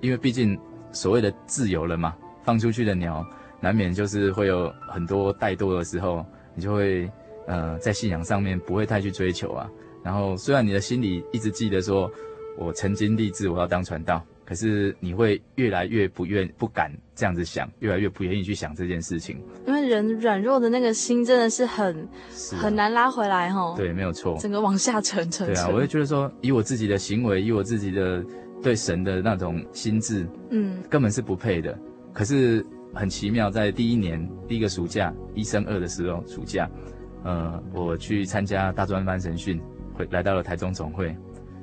[0.01, 0.59] 因为毕竟
[0.93, 3.27] 所谓的自由了嘛，放出去的鸟。
[3.61, 7.11] 难免就是会有很多怠惰的时候，你就会
[7.49, 9.69] 呃，在信仰上面不会太去追求啊。
[10.05, 12.09] 然后虽然你的心里一直记得说，
[12.57, 19.43] 我曾经立志我要当传道，可是你会越来越不愿不敢这样子想，越来越不愿意去想这件事情。
[19.67, 22.09] 因为人软弱的那个心真的是很
[22.61, 23.75] 很难拉回来哈。
[23.77, 24.37] 对，没有错。
[24.39, 25.47] 整个往下沉沉。
[25.47, 28.25] 对啊，我会觉得说，以我自己的行为，以我自己的
[28.63, 31.77] 对神的那种心智，嗯，根本是不配的。
[32.13, 36.69] 可是很奇妙，在第一年第一个暑假一升二的时候，暑假，
[37.25, 39.61] 呃，我去参加大专班神训。
[39.95, 41.13] 回来到了台中总会，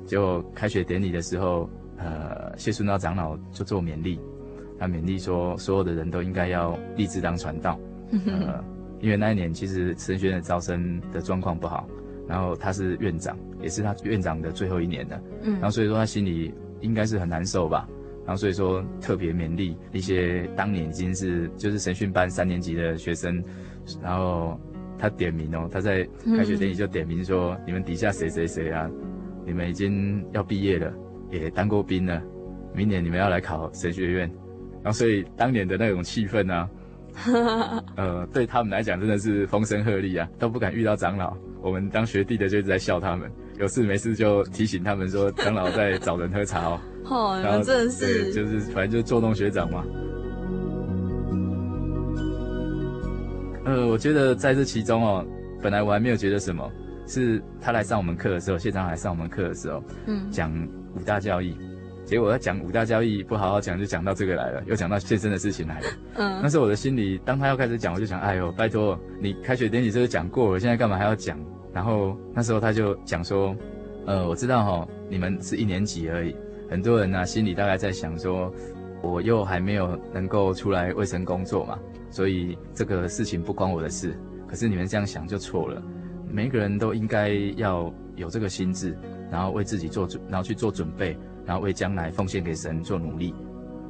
[0.04, 4.20] 结果开学典礼的时候，呃，谢顺道长老就做勉励，
[4.78, 7.80] 他勉励说，所有的人都应该要立志当传道，
[8.26, 8.62] 呃，
[9.00, 11.88] 因为那一年其实神学院的招生的状况不好，
[12.28, 17.88] 然后他是院长，也是他院长的最后一年的，嗯，然后所以说他心里应该是很难受吧，
[18.26, 23.42] 然后所以说特别勉励一些当年已经是就是神训班三年级的学生，
[24.02, 24.60] 然后。
[24.98, 26.06] 他点名哦，他在
[26.36, 28.90] 开学典礼就点名说：“嗯、你们底下谁谁谁啊，
[29.44, 30.92] 你们已经要毕业了，
[31.30, 32.22] 也当过兵了，
[32.74, 34.30] 明年你们要来考神学院。”
[34.82, 36.70] 然后所以当年的那种气氛啊，
[37.96, 41.36] 呃，对他们来讲真的是风声鹤唳啊，都不敢遇到长老。
[41.60, 43.28] 我们当学弟的就一直在笑他们，
[43.58, 46.80] 有事没事就提醒他们说：“长老在找人喝茶哦。”
[47.10, 49.84] 哦，然后真的是，就是反正就是捉弄学长嘛。
[53.66, 55.26] 呃，我觉得在这其中哦，
[55.60, 56.70] 本来我还没有觉得什么，
[57.08, 60.52] 是他来上我们课的时候，谢长来上我们课的时候，嗯，讲
[60.94, 61.56] 五大教义，
[62.04, 71.36] 结果他讲五大教义不好好讲，就讲到这个来了，又讲到献身的事情来了，嗯，那时候我的心里，当他要开始讲，我就想，哎呦，拜托你开学典礼这个讲过了，现在干嘛还要讲？
[71.74, 73.52] 然后那时候他就讲说，
[74.06, 76.32] 呃，我知道哈，你们是一年级而已，
[76.70, 78.54] 很多人呢、啊、心里大概在想说，
[79.02, 81.76] 我又还没有能够出来卫生工作嘛。
[82.16, 85.82] 所以这个事情不关我的事，可是你们这样想就错了。
[86.30, 88.96] 每个人都应该要有这个心智，
[89.30, 93.34] 然后为自己做准，然后去做准备，然后为将来奉献给神做努力。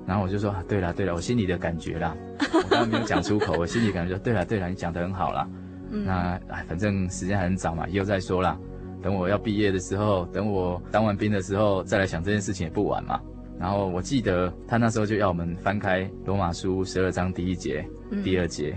[0.08, 2.16] 然后我就说，啊、对了对了，我心里的感觉啦，
[2.52, 5.48] 我刚刚没有讲出口，我心里感觉说，对了对了，你讲得很好啦。
[5.92, 8.58] 嗯、那哎，反正时间还很早嘛，以后再说啦。
[9.00, 13.20] 等我要毕业的时候，等我当完兵的时候，再来想这件事情也不晚嘛。
[13.58, 18.76] 然后我记得他那时候就要我们翻开罗马书十二章第一节、嗯、第二节，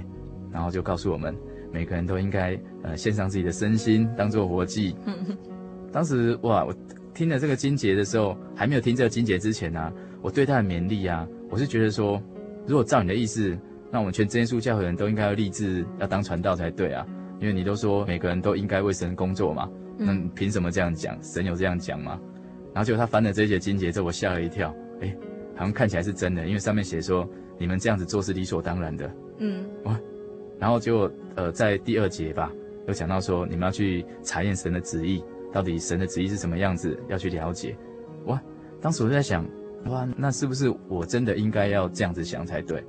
[0.51, 1.35] 然后就告诉我们
[1.71, 4.95] 每个人都应该呃献上自己的身心当做活祭。
[5.05, 5.37] 嗯、
[5.91, 6.73] 当时哇，我
[7.13, 12.21] 听了这个金节的时候，还没有听这个金节之前呢、啊，我对他的勉励啊，我是觉得说，
[12.65, 13.57] 如果照你的意思，
[13.91, 17.05] 那我们全真耶稣教会的人都应该要立志要当传道才对啊，
[17.41, 21.21] 因为你都说每个人都应该为神工作嘛，那凭什么这样讲？
[21.21, 22.17] 神有这样讲吗？
[22.73, 24.73] 然后结果他翻了这一节经节之后，我吓了一跳。
[25.01, 25.15] 哎，
[25.55, 27.27] 好像看起来是真的，因为上面写说
[27.57, 29.11] 你们这样子做是理所当然的。
[29.39, 29.99] 嗯，哇，
[30.59, 32.51] 然后结果呃在第二节吧，
[32.87, 37.77] 又讲到说你们要去查验神的旨意，到底神的旨意是什么样子，要去了解。
[38.25, 38.41] 哇，
[38.81, 39.45] 当时我就在想，
[39.85, 42.83] 哇，那是不是我真的应该要这样子想才对？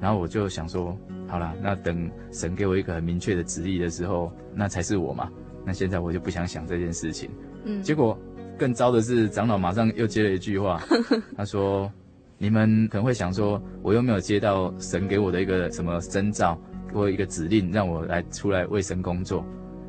[0.00, 5.28] 然后我就想说，好啦，那等神给我一个很明确的旨意的时候，那才是我嘛。
[5.64, 7.30] 那现在我就不想想这件事情。
[7.64, 8.16] 嗯，结果。
[8.58, 10.80] 更糟的是，长老马上又接了一句话，
[11.36, 11.90] 他说
[12.36, 16.58] ：“你们可能会想说，我又没有接到神给我的一个什么征兆，
[16.92, 19.44] 给我一个指令，让我来出来为神工作。”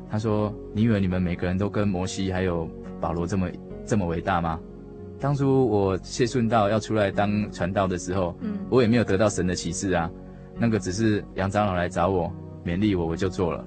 [0.08, 2.68] 他说：“你以为你们每个人都跟摩西还有
[3.00, 3.48] 保罗这么
[3.84, 4.58] 这么伟大吗？
[5.18, 10.10] 当初我谢顺道要出来当传道的时候，嗯，我也没有得到神的启示啊，
[10.58, 12.32] 那个只是杨长老来找我
[12.64, 13.64] 勉励我，我就做了。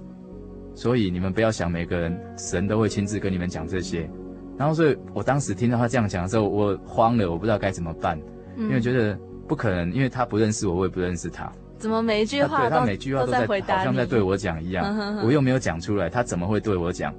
[0.75, 4.09] 所以你们不要想每个人神都会亲自跟你们讲这些。”
[4.57, 8.19] 然后，所以我当时听到他这样讲的时候，我慌了，我不知道该怎么办，
[8.55, 11.51] 嗯、因为觉得不可能，因为他不认识我，我也不认识他。
[11.77, 17.13] 怎么每一句话他每句话都在，都在回答，好像在对我讲一样，嗯、哼哼我又没有讲出来，他怎么会对我讲？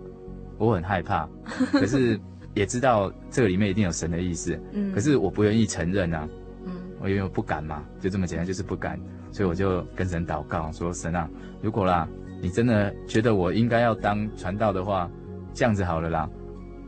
[0.56, 1.28] 我很害怕，
[1.72, 2.18] 可是
[2.54, 6.28] 也知道这个里面一定有神的意思，嗯，可是我不愿意承认啊，
[6.64, 8.98] 嗯，我因为我不敢嘛，就这么简单，就是不敢，
[9.32, 11.28] 所以我就跟神祷告说：神啊，
[11.60, 12.08] 如果啦，
[12.40, 15.10] 你真的觉得我应该要当传道的话，
[15.52, 16.30] 这样子好了啦。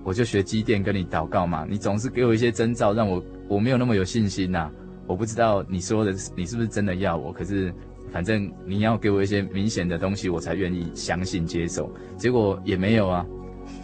[0.06, 4.70] 我就学机电跟你祷告嘛，你总是给我一些征兆，让我我没有那么有信心呐、
[5.04, 7.74] 我不知道你说的你是不是真的要我，可是
[8.12, 11.92] 反正你要给我一些明显的东西，我才愿意相信接受。
[12.16, 13.26] 结果也没有啊，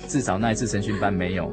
[0.06, 1.52] 至少那一次神训班没有。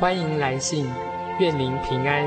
[0.00, 0.88] 欢迎来信，
[1.40, 2.24] 愿您平安。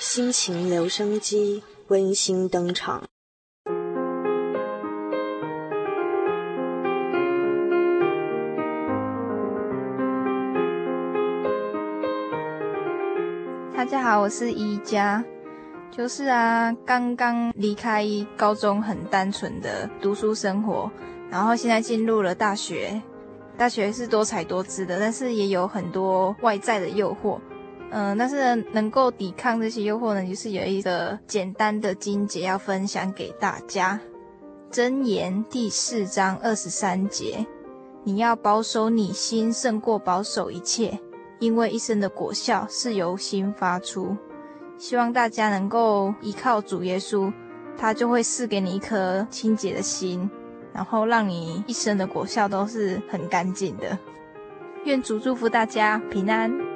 [0.00, 3.04] 心情留声机温馨登场。
[14.08, 15.22] 好，我是宜家，
[15.90, 18.06] 就是啊，刚刚离开
[18.38, 20.90] 高中很单纯的读书生活，
[21.28, 23.02] 然后现在进入了大学。
[23.58, 27.38] 大学是多彩多姿的，但是也有很多外在的诱惑。
[27.90, 34.00] 嗯，但是能够抵抗这些诱惑呢，就是有一个简单的经节要分享给大家，
[34.74, 37.44] 《箴言》第四章二十三节，
[38.04, 40.98] 你要保守你心胜过保守一切，
[41.38, 44.16] 因为一生的果效是由心发出。
[44.76, 47.32] 希望大家能够依靠主耶稣，
[47.76, 50.30] 他就会赐给你一颗清洁的心，
[50.72, 53.98] 然后让你一生的果效都是很干净的。
[54.84, 56.67] 愿主祝福大家平安。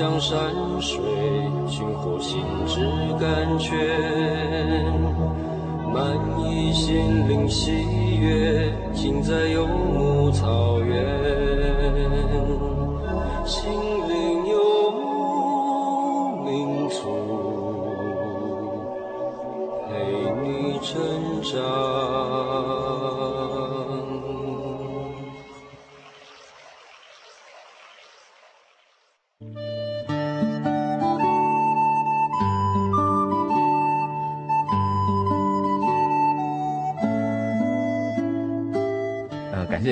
[0.00, 0.40] 像山
[0.80, 0.98] 水，
[1.68, 2.80] 寻获心之
[3.20, 3.76] 甘泉，
[5.92, 7.70] 满溢心灵喜
[8.16, 10.96] 悦，尽在游牧草原。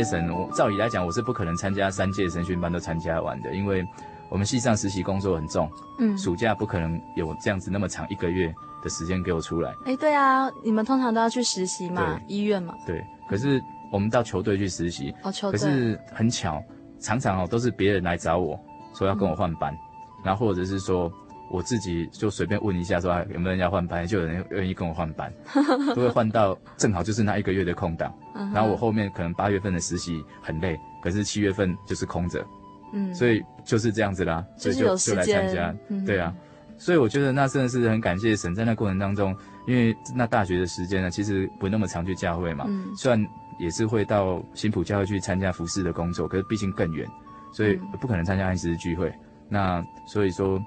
[0.09, 3.85] 神，我照理来讲，我是不可能参加三届神训班都参加完的，因为
[4.31, 9.73] 我们系上实习工作很重，嗯，暑假不可能有这样子那么长一个月的时间给我出来。
[9.85, 12.75] 哎，对啊，你们通常都要去实习嘛，医院嘛。
[12.87, 15.59] 对，可是我们到球队去实习，哦，球队。
[15.61, 16.63] 可是很巧，
[16.99, 18.59] 常常哦都是别人来找我
[18.95, 19.79] 说要跟我换班，嗯、
[20.25, 21.13] 然后或者是说。
[21.51, 25.33] 我自己就随便问一下，说有没有人要换班，就有人愿意跟我换班，
[25.95, 28.13] 都会换到正好就是那一个月的空档。
[28.55, 32.47] 然后我后面可能八月份的实习很累，可是七月份就是空着，
[32.93, 35.75] 嗯，所以就是这样子啦，所以就就来参加，
[36.07, 36.33] 对啊，
[36.77, 39.35] 所以我觉得那真的是很感谢神，在那过程当中，
[39.67, 42.65] 因为那大学的时间呢，其实不那么常去教会嘛，
[42.97, 43.27] 虽然
[43.59, 47.09] 也是会到新浦教会去参加服侍的工作，可是毕竟更远，
[47.53, 49.13] 所以不可能参加安息日聚会。
[49.49, 50.63] 那所以说。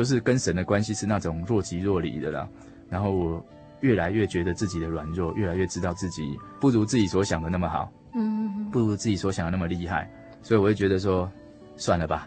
[0.00, 2.48] 就是跟神的关系是那种若即若离的啦，
[2.88, 3.44] 然后我
[3.80, 10.10] 越来越觉得自己的软弱，越来越知道自己不如自己所想的那么好，嗯，不如自己所想的那么厉害，
[10.40, 11.30] 所以我会觉得说，
[11.76, 12.26] 算了吧，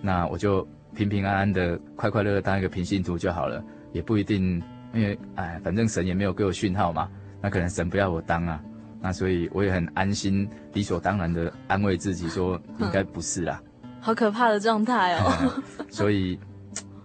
[0.00, 4.60] 那我就平平安安的、快快乐乐当一个平信徒就好了，也不一定，
[4.92, 7.08] 因为哎，反正神也没有给我讯号嘛，
[7.40, 8.60] 那可能神不要我当啊，
[9.00, 13.62] 那所以我也很安心、理所当然的安慰自己说，应该不是啦，
[14.00, 16.36] 好可怕的状态哦， 所以。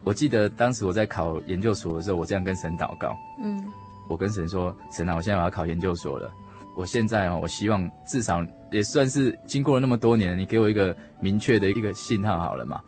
[0.08, 3.13] 我记得当时我在考研究所的时候，我这样跟神祷告。
[3.43, 3.62] 嗯，
[4.08, 6.32] 我跟神说：“神啊，我现在我要考研究所了。
[6.78, 8.41] 我现在哦，我希望至少
[8.72, 12.80] 也算是经过了那么多年，你给我一个明确的一个信号好了嘛。”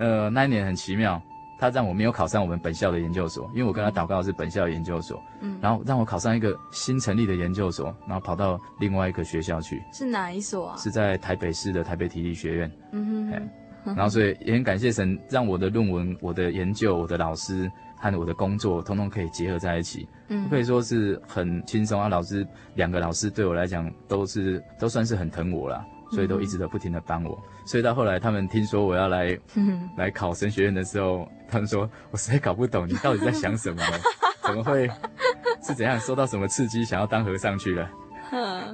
[0.00, 1.20] 呃，那一年很奇妙，
[1.58, 5.22] 他让我没有考上我们本校的研究所，因为我跟他祷告的是本校的研究所。
[5.42, 9.82] 嗯，然后让我考上一个新成立的研究所，然后跑到另外一个学校去。
[9.92, 10.76] 是哪一所啊？
[10.78, 12.72] 是在台北市的台北体育学院。
[12.92, 13.50] 嗯哼。
[13.84, 20.06] 然后，所以也很感谢神，让我的论文、我的研究、我的老师和我的工作，通通可以结合在一起。
[20.28, 22.08] 嗯，可以说是很轻松啊。
[22.08, 27.38] 老师两个老师对我来讲都是都算是很疼我啦，所以都一直都不停的帮我。
[27.66, 29.38] 所以到后来，他们听说我要来
[29.96, 33.82] 来考神学院的时候，他们说我实在搞不懂你到底在想什么，
[34.42, 34.88] 怎么会
[35.62, 37.90] 是怎样受到什么刺激，想要当和尚去了？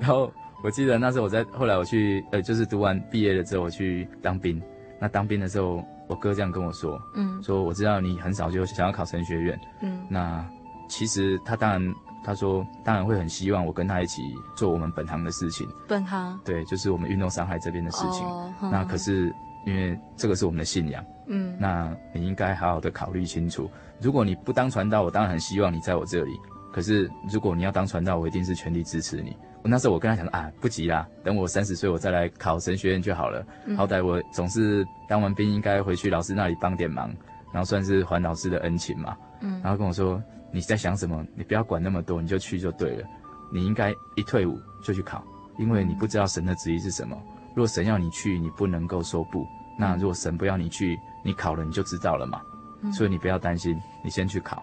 [0.01, 0.33] 然后
[0.63, 4.63] 我记得那时候我在后来我去呃，就是读完毕业了之后我去当兵。
[5.01, 10.45] 那当兵的时候，我哥这样跟我说，嗯，说我知道你很早就想要考神学院，嗯，那
[10.89, 11.95] 其实他当然
[12.25, 14.23] 他说当然会很希望我跟他一起
[14.57, 15.69] 做我们本行的事情。
[15.87, 16.39] 本行？
[16.45, 18.27] 对，就是我们运动伤害这边的事情。
[18.27, 19.33] 哦，那可是
[19.67, 23.71] 因为这个是我们的信仰，嗯，那你应该好好的考虑清楚。
[24.01, 26.33] 如果你不当传道，我当然很希望你在我这里。
[26.73, 29.37] 可是如果你要当传道，我一定是全力支持你。
[29.65, 33.45] 那时候我跟他讲啊，不急啦，等我三十岁，我再来考神学院就好了。
[33.67, 37.09] 嗯、好歹我总是当完兵，应该回去老师那里帮点忙，
[37.53, 39.17] 然后算是还老师的恩情嘛。
[39.41, 41.25] 嗯，然后跟我说你在想什么？
[41.37, 43.07] 你不要管那么多，你就去就对了。
[43.53, 45.23] 你应该一退伍就去考，
[45.59, 47.17] 因为你不知道神的旨意是什么。
[47.55, 49.47] 如果神要你去，你不能够说不。
[49.79, 52.41] 那如果神不要你去，你考了你就知道了嘛。
[52.83, 54.63] 嗯、所以你不要担心，你先去考。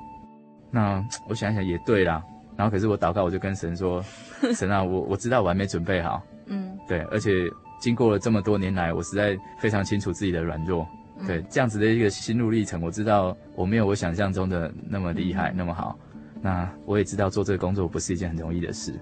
[0.71, 2.23] 那我想想也对啦。
[2.57, 4.03] 然后可是我祷告，我就跟神说
[4.55, 7.31] ：“神啊，我我知道我还没准备好，嗯，对，而且
[7.79, 10.87] 经过了这么多年来，我实在非常清楚自己的软弱，
[11.27, 15.97] 对，这样子的一个心路历程，我知道我没有我想象中的那么厉害，那么好。
[16.41, 18.93] 那我也知道做这个工作不是一件很容易的事，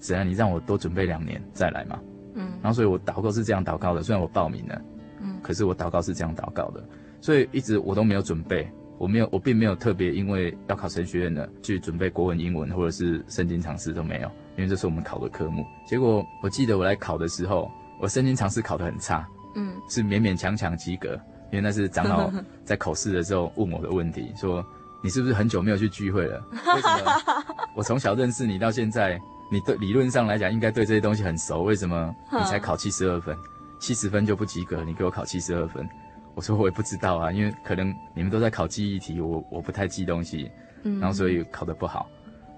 [0.00, 1.98] 神啊，你让我多准备两年再来嘛，
[2.34, 4.82] 嗯，然后所以我祷告是这样祷告的，虽然我报名了，
[5.20, 6.84] 嗯，可是我祷告是这样祷告的，
[7.20, 8.70] 所以一直我都没有准备。”
[9.00, 14.28] 我没有，我并没有特别因为要考神学院的去准备国文、英文或者是圣经常识都没有，
[14.58, 15.64] 因为这是我们考的科目。
[15.86, 21.18] 结果我记得我来考的时候，我圣经常识考得很差，嗯，是勉勉强强及格。
[21.50, 22.30] 因为那是长老
[22.62, 24.62] 在口试的时候问我的问题，说
[25.02, 26.38] 你是不是很久没有去聚会了？
[26.76, 27.22] 为什么
[27.74, 29.18] 我从小认识你到现在，
[29.50, 33.34] 你对理论上来讲应该对这些东西很熟，为什么你才考七十二分？
[33.80, 35.88] 七十分就不及格，你给我考七十二分？
[36.34, 40.50] 我说我也不知道啊，因为可能你们都在考记忆题，我我不太记东西，
[40.84, 42.08] 嗯，然后所以考得不好。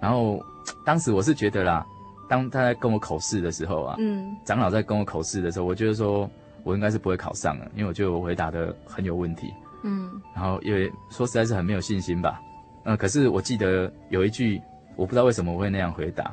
[0.01, 0.41] 然后
[0.85, 1.85] 当时我是觉得啦，
[2.29, 6.31] 当他在跟我口试的时候啊，嗯，长老在跟我口试的时候，我觉得说
[6.62, 9.53] 我应该是不会考上了，因为我觉得我回答的很有问题，
[9.83, 12.41] 嗯，然后因为说实在是很没有信心吧，
[12.85, 14.61] 嗯，可是我记得有一句，
[14.97, 16.33] 我不知道为什么我会那样回答，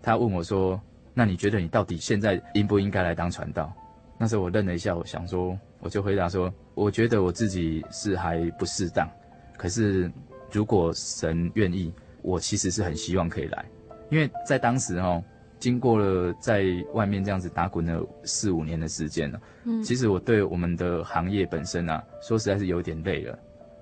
[0.00, 0.80] 他问我说，
[1.12, 3.72] 那你觉得你到底现在应不应该来当传道？
[4.16, 5.58] 那时候我愣了一下，我想说。
[5.80, 9.10] 我就回答说，我觉得我自己是还不适当，
[9.56, 10.08] 可是
[10.52, 13.64] 如果神愿意，我其实是很希望可以来，
[14.10, 15.20] 因为在当时哈，
[15.58, 16.62] 经过了在
[16.94, 23.36] 外面这样子打滚了四五年的时间了，嗯，其实我对我们的行业本身啊，说实在是有点累了，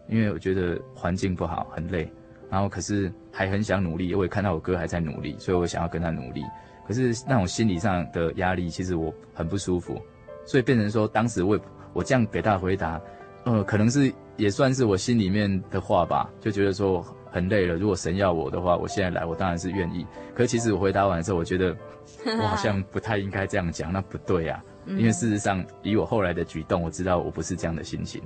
[0.09, 2.11] 因为我觉得环境不好，很累，
[2.49, 6.43] 然后可是还很想努力，我也看到我哥还在努力，所以我想要跟他努力，
[6.89, 10.01] 可是那种心理上的压力，其实我很不舒服，
[10.47, 11.63] 所以变成说当时我也。
[11.97, 13.01] 我这样给他回答，
[13.45, 17.75] 呃，可能是也算是我心里面的话吧，就觉得说很累了。
[17.75, 20.07] 如果神要我的话，我现在来，我当然是愿意。
[20.35, 21.75] 可是其实我回答完之后，我觉得
[22.39, 24.63] 我好像不太应该这样讲，那不对啊。
[24.87, 28.23] 因为事实上，以我后来的举动，我知道我不是这样的心情。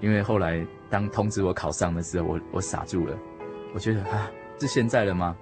[0.00, 3.16] 因为后来当通知我考上的时候，我我傻住了，
[3.74, 5.36] 我觉得啊，是现在了吗？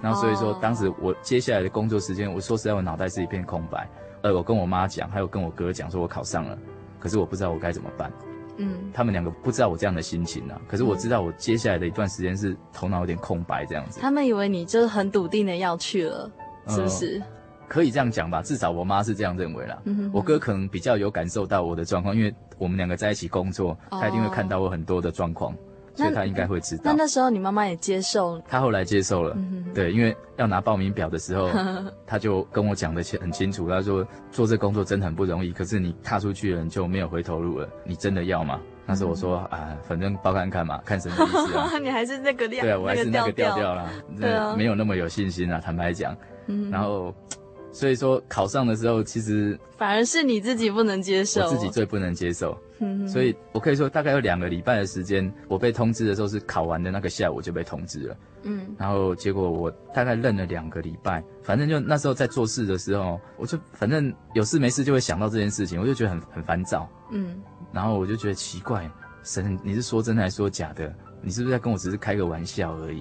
[0.00, 3.88] 然后所以说，当时我接下来的工作时间，我说实在，我脑袋是一片空白。
[4.22, 6.58] 呃，我跟我妈讲，还有跟我哥讲，说我考上了。
[7.02, 8.12] 可是我不知道我该怎么办，
[8.58, 10.60] 嗯，他们两个不知道我这样的心情啊。
[10.68, 13.98] 可是我知道我接下来的一段时间是头脑有点空白这样子。
[14.00, 16.30] 他们以为你就是很笃定的要去了，
[16.68, 17.18] 是不是？
[17.18, 17.26] 呃，
[17.66, 19.82] 可以这样讲吧，至少我妈是这样认为啦。
[19.86, 20.10] 嗯哼哼。
[20.14, 25.52] 我哥可能比较有感受到我的状况，因为我们两个在一起工作，他一定会看到我很多的状况。
[25.94, 26.82] 所以他应该会知道。
[26.84, 28.40] 那那时候你妈妈也接受？
[28.48, 31.50] 他后来接受了，嗯、对，因为要拿报名表的时候，
[32.06, 33.68] 他就跟我讲的很清楚。
[33.68, 37.68] 他说做这工作真的很不容易，可是你踏出去了，你就没有回头路了。
[37.84, 38.60] 你真的要吗？
[38.84, 41.70] 那时候我说啊，反正报看看嘛，看什么意思啊。
[41.80, 43.88] 你还是那个调，对啊，我还是那个调调啦。
[44.56, 46.16] 没有那么有信心啊，坦白讲。
[46.46, 47.14] 嗯、然后。
[47.72, 52.56] 所以说考上的时候，其实反而是你自己不能接受，我自己最不能接受。
[53.06, 58.16] 所以我可以说，大概有两个礼拜的时间，我被通知的时候是考完的那个下午就被通知了。
[58.42, 66.88] 嗯，然后结果我大概愣了两个礼拜，反正就那时候在做事的时候，我就反正有事没事就会想到这件事情，我就觉得很很烦躁。
[67.12, 67.40] 嗯，
[67.72, 68.90] 然后我就觉得奇怪，
[69.22, 70.92] 神，你是说真的还是说假的？
[71.22, 73.00] 你是不是在跟我只是开个玩笑而已？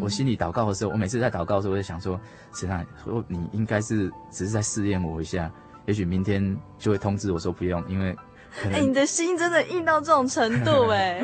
[0.00, 2.18] 我心里祷告的时候，我每次在祷告的时候，我就想说，
[2.54, 5.50] 神啊，说你应该是只是在试验我一下，
[5.86, 8.16] 也许明天就会通知我说不用，因为，
[8.64, 11.22] 哎、欸，你的心真的硬到这种程度 哎，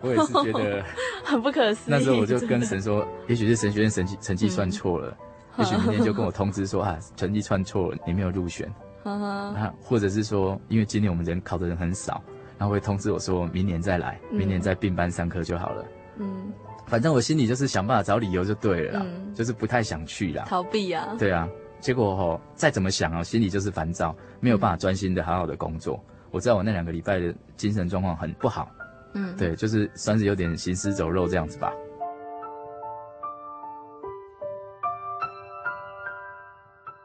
[0.00, 0.84] 我也是觉得
[1.24, 1.94] 很不可思议。
[1.94, 5.16] 那时候我就跟神说，也许是神学院成绩成绩算错了，
[5.56, 8.72] 嗯、也许明天就跟我 通知说啊，成绩算错了，你没有入选，
[9.04, 12.22] 那或者是说，因为今年我们人考的人很少，
[12.58, 15.84] 然后会通知我说明年再来，明年再并班上课就好了，
[16.18, 16.52] 嗯。
[16.94, 21.16] 反正我心里就是想办法找理由就对了啦，嗯、就是不太想去啦，逃避啊。
[21.18, 21.48] 对啊，
[21.80, 26.00] 结果吼、哦、再怎么想啊，心里就是烦躁，没有办法专心的好好的工作。
[26.06, 28.70] 嗯、我知道我那两个礼拜的精神状况很不好，
[29.14, 31.72] 嗯，对，就是算是有点行尸走肉这样子吧。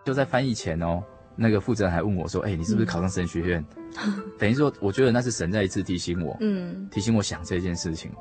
[0.05, 1.03] 就在翻译前哦，
[1.35, 3.65] 那个负责人还问我说：“哎、欸，你是不是考上神学院？”
[4.05, 8.11] 嗯、等于说，我觉得那是神再一次提醒我，嗯，提醒我想这件事情。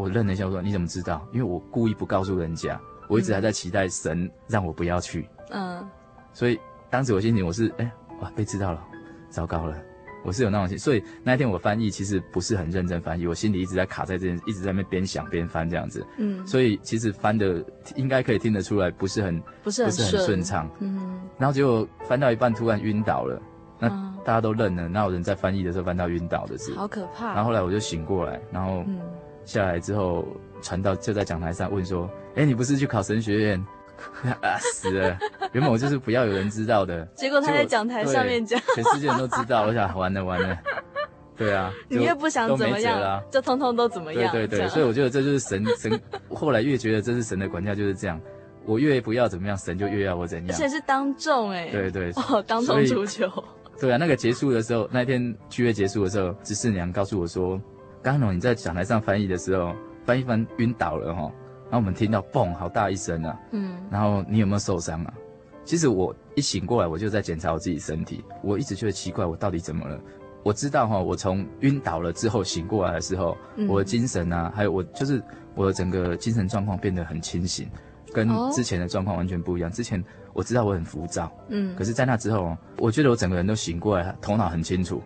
[0.00, 5.28] 我愣了一下，我说：“你怎么知道？”因为我故意不告诉人家，我一直还在期待神让我不要去。
[5.50, 5.86] 嗯，
[6.32, 8.82] 所以当时我心里我是：“哎、欸，哇，被知道了，
[9.28, 9.76] 糟糕了。”
[10.22, 16.06] 我是有那种心，所以那一天我翻译其实不是很认真翻译，我心里一直在卡在这件，一直在那边想边翻这样子。
[16.18, 17.64] 嗯，所以其实翻的
[17.96, 20.68] 应该可以听得出来，不是很不是很顺畅。
[20.80, 23.40] 嗯，然后结果翻到一半突然晕倒了，
[23.78, 23.88] 那
[24.22, 26.74] 大家都愣了，那有人在翻译的时候翻到晕倒的事？
[26.74, 27.28] 好可怕。
[27.28, 28.84] 然后后来我就醒过来，然后
[29.50, 30.24] 下来之后
[30.62, 33.64] 传道就在讲台上问说：“哎，你不是去考神学院？”
[34.40, 35.18] 啊死了！
[35.52, 39.66] 原本我就是不要有人知道的，结果他在讲台上面讲，全世界人都知道。
[39.66, 40.56] 我想完了完了，
[41.36, 44.32] 对啊， 你越不想怎么样，就通通都怎么样。
[44.32, 46.00] 对对对，所以我觉得这就是神神。
[46.30, 48.18] 后来越觉得这是神的管教就是这样，
[48.64, 50.48] 我越不要怎么样，神就越要我怎样。
[50.48, 53.30] 而且是当众哎，对对哦，当众出糗。
[53.78, 57.60] 对啊，那个结束的时候，那天聚会结束的时候，执事娘告诉我说
[58.02, 59.72] ：“刚刚你在讲台上翻译的时候，
[60.04, 61.30] 翻一翻晕倒了哈。”
[61.70, 65.14] 然后我们听到“嘣”好大一声啊，嗯，然后你有没有受伤啊？
[65.64, 68.24] 其实我一醒过来，我就在检查我自己身体。
[68.42, 70.00] 我一直觉得奇怪，我到底怎么了？
[70.42, 75.22] 我知道哈，我从晕倒了之后醒过来的时候，嗯、我的精神啊，还有我就是
[75.54, 77.68] 我的整个精神状况变得很清醒，
[78.12, 79.70] 跟之前的状况完全不一样。
[79.70, 85.00] 哦、之前我知道我很浮躁，嗯，可是在那之后，我觉得我整个人都醒过来，头脑很清楚。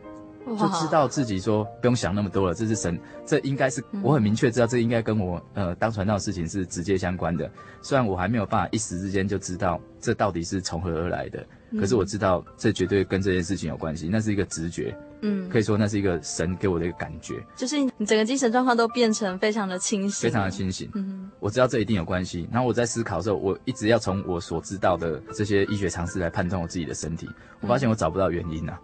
[0.47, 7.51] 就知道自己说不用想那么多了，这是神，这应该是我很明确知道，这应该跟我呃当传道的事情是直接相关的。
[7.83, 11.47] 虽然我还没有办法一时之间就知道这到底是从何而来的，
[11.79, 22.49] 可是我知道这绝对跟这件事情有关系，那是一个直觉，嗯，可以说那是一个神给我的一个感觉，就是你整个精神状况都变成非常的清醒，非常的清醒，嗯，我知道这一定有关系。
[22.51, 27.29] 然后我在思考的时候，我一直要从我所知道的这些医学常识来判断我自己的身体，
[27.61, 28.79] 我发现我找不到原因啊。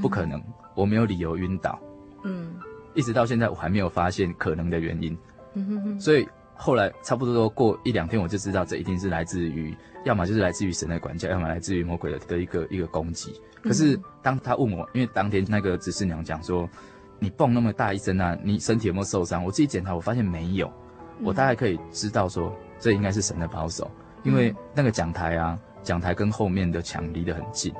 [0.00, 0.42] 不可能，
[0.74, 1.78] 我没有理由晕倒。
[2.24, 2.54] 嗯，
[2.94, 5.16] 一直到现在我还没有发现可能的原因。
[5.54, 6.00] 嗯哼哼。
[6.00, 9.74] 所以后来差不多都过一两天，我就知道这一定是来自于，
[10.04, 13.32] 要么就是来自于神的管教，要么来自于魔鬼的的一个一个攻击。
[13.62, 16.68] 可是当他问我，因为当天那个执事娘讲说，
[17.18, 19.44] 你蹦那么大一声啊，你身体有没有受伤？
[19.44, 20.70] 我自己检查，我发现没有。
[21.22, 23.88] 我大概可以知道说，这应该是神的保守，
[24.24, 27.72] 因为那个讲台啊，讲台跟后面的墙离得很近。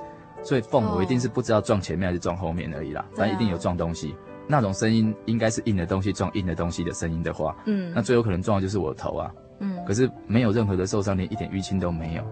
[0.43, 4.14] 所以缝我一定是不知道撞前面还是撞后面而已啦，反正一定有撞东西。
[4.49, 12.24] 那种声音应该是硬的东西撞硬的东西的声音的话，嗯，那最有可能撞的就是我的头啊，嗯，可是没有任何的受伤，连一点淤青都没有。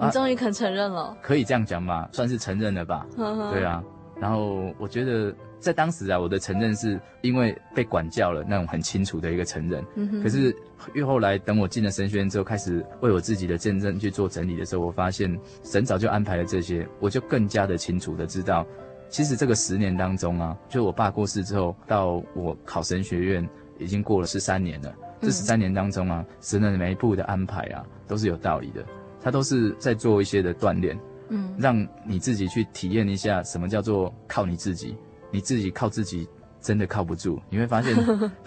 [0.00, 3.06] 你终于肯承认了，可以这样讲吧，算是承认了吧？
[3.16, 3.82] 对啊，
[4.18, 5.34] 然后我觉得。
[5.58, 9.84] 在当时啊，我的承认是因为被管教了，那种很清楚的一个承认。
[10.22, 10.54] 可是
[10.92, 18.66] 越后来，等我进了神学院之后，开始为我自己的见证去做整理的时候，我发现神早就安排了这些，我就更加的清楚的知道，
[19.08, 23.48] 其实这个十年当中啊，就我爸过世之后到我考神学院，
[23.78, 24.94] 已经过了十三年了。
[25.20, 28.84] 这十三年当中啊，神的每一步的安排啊，都是有道理的，
[29.20, 30.96] 他都是在做一些的锻炼，
[31.30, 34.94] 嗯，让你自己去体验一下什么叫做靠你自己。
[35.36, 36.26] 你自己靠自己
[36.62, 37.94] 真的靠不住，你会发现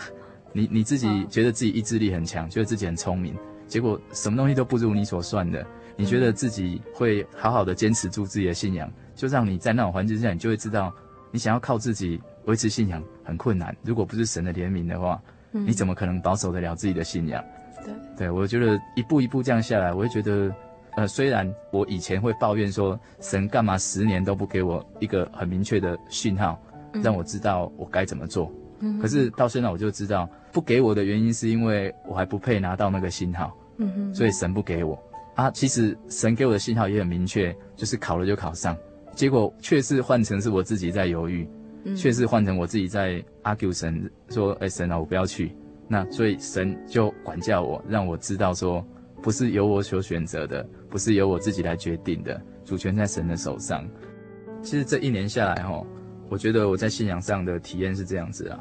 [0.51, 3.35] 你，你你自己觉得自己意志力很强，觉得自己很聪明，
[3.67, 5.63] 结果什么东西都不如你所算的。
[5.95, 10.91] 你觉得自己会好好的坚持住自己的信仰，就让你在那种环境下，你就会知道，
[11.29, 13.75] 你想要靠自己维持信仰很困难。
[13.83, 15.21] 如果不是神的怜悯的话，
[15.51, 17.43] 你怎么可能保守得了自己的信仰？
[17.85, 20.51] 对，对我觉得一步一步这样下来，我会觉得，
[20.95, 26.59] 呃，虽然我以前会抱怨说，神干嘛十年都不给我一个很明确的讯号。
[27.03, 35.01] 让我知道我该怎么做，嗯，可是到现在我就知道不给我的原因是因为我还不配拿到那个信号，嗯哼，所以神不给我
[35.35, 35.51] 啊。
[35.51, 38.75] 其实神给我的信号也很明确，就是考了就考上，
[39.15, 41.47] 结果却是换成是我自己在犹豫，
[41.83, 45.55] 嗯，却是换成我自己在 argue 神说，哎，神啊，我不要去。
[45.87, 48.85] 那所以神就管教我，让我知道说
[49.21, 53.83] 不是由我所选择的，不是由我自己来决定的，主权在神的手上。
[54.61, 55.85] 其实这一年下来，吼。
[56.29, 58.59] 我觉得我在信仰上的体验是这样子啊，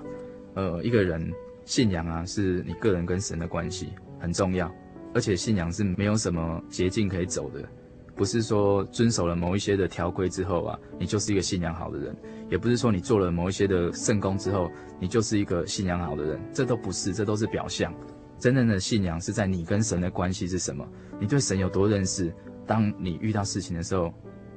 [0.55, 1.31] 呃，一个人
[1.65, 4.73] 信仰啊，是你个人跟神的关系很重要，
[5.15, 7.63] 而且信仰是没有什么捷径可以走的，
[8.17, 12.17] 不是说遵守了某一些的条规之后啊，你就是一个信仰好的人，
[12.51, 17.93] 也不是说你做了某一些的圣工之后，你就是一个信仰好的人，这都不是，这都是表象。
[18.39, 20.89] 真正的信仰是在你跟神的关系是什么？
[21.21, 22.33] 你对神有多认识？
[22.67, 24.13] 当你遇到事情的时候，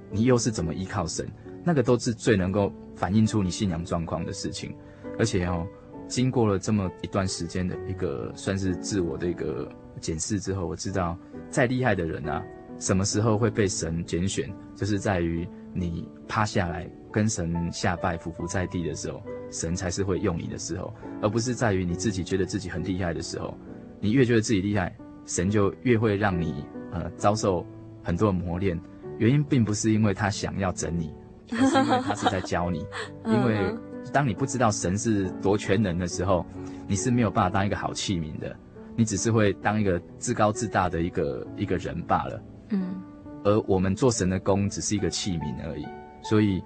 [0.10, 1.28] 你又是怎么依靠神？
[1.64, 4.72] 那个都是最能够反映出你信仰状况的事情。
[5.18, 5.66] 而且哦，
[6.08, 9.68] 经过了这么一段时间的一个算是自我的一个
[10.00, 11.18] 检视之后，我知道
[11.50, 12.44] 再厉害的人啊，
[12.78, 20.94] 什么时候会被神拣选，就是在于你趴下来跟神下拜、匍匐在地的时候，神才是会用你的时候，
[21.24, 23.58] 而不是在于你自己觉得自己很厉害的时候。
[24.00, 24.96] 你越觉得自己厉害，
[25.26, 27.66] 神就越会让你呃遭受
[28.04, 28.80] 很多的磨练。
[29.20, 31.14] 原因并不是因为他想要整你，
[31.52, 32.86] 而是因为他是在教你。
[33.26, 33.74] 因为
[34.12, 36.46] 当你不知道神是多全能的时候，
[36.88, 38.56] 你是没有办法当一个好器皿的，
[38.96, 42.44] 你只是会当一个自高自大的一个一个人罢了。
[42.70, 43.02] 嗯。
[43.44, 45.88] 而我们做神的工只是一个器皿而已，
[46.22, 46.62] 所以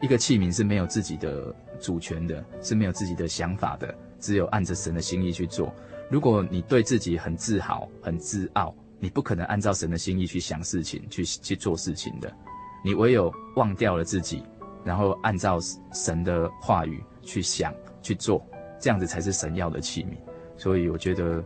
[0.00, 5.74] 一个器皿是没有自己的主权的，是没有自己的想法的，只有按着神的心意去做。
[6.08, 12.32] 如果你对自己很自豪、很自傲，你不可能按照神的心意去想事情、去去做事情的。
[12.84, 14.42] 你唯有忘掉了自己，
[14.84, 15.58] 然后按照
[15.92, 18.44] 神的话语去想、去做，
[18.78, 20.16] 这样子才是神要的器皿。
[20.56, 21.44] 所以我觉得，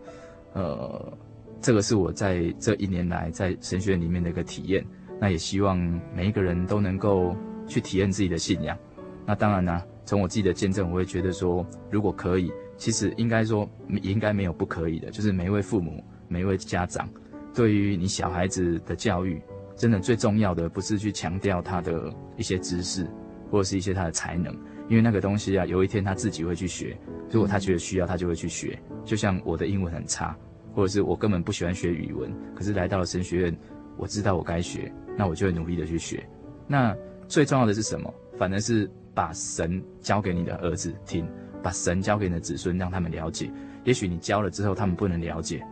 [0.53, 1.13] 呃，
[1.61, 4.85] 这个是我在这一年来在神学里面的一个体验。
[5.21, 5.79] 那也希望
[6.15, 7.35] 每一个人都能够
[7.69, 8.77] 去体验自己的信仰。
[9.25, 12.53] 那当然呢，从我自己的见证，我会觉得说，如果可以。
[12.77, 13.67] 其实应该说，
[14.03, 15.09] 应该没有不可以的。
[15.13, 17.09] 就是每一位父母、每一位家长，
[17.55, 19.41] 对于你小孩子的教育，
[19.77, 23.07] 真的最重要的不是去强调他的一些知识，
[23.51, 24.53] 或者是一些他的才能，
[24.89, 26.97] 因为那个东西啊，有一天他自己会去学。
[27.31, 28.79] 如果他觉得需要，他就会去学。
[29.05, 30.37] 就像我的英文很差，
[30.73, 33.57] 或者是我根本不喜欢学语文，可是来到了神学院，
[33.97, 36.25] 我知道我该学，那我就会努力的去学。
[36.67, 36.97] 那
[37.27, 38.13] 最重要的是什么？
[38.37, 41.27] 反而是把神交给你的儿子听。
[41.63, 43.51] 把神交给你的子孙，让他们了解。
[43.85, 45.67] 也许你教了之后，他们不能了解，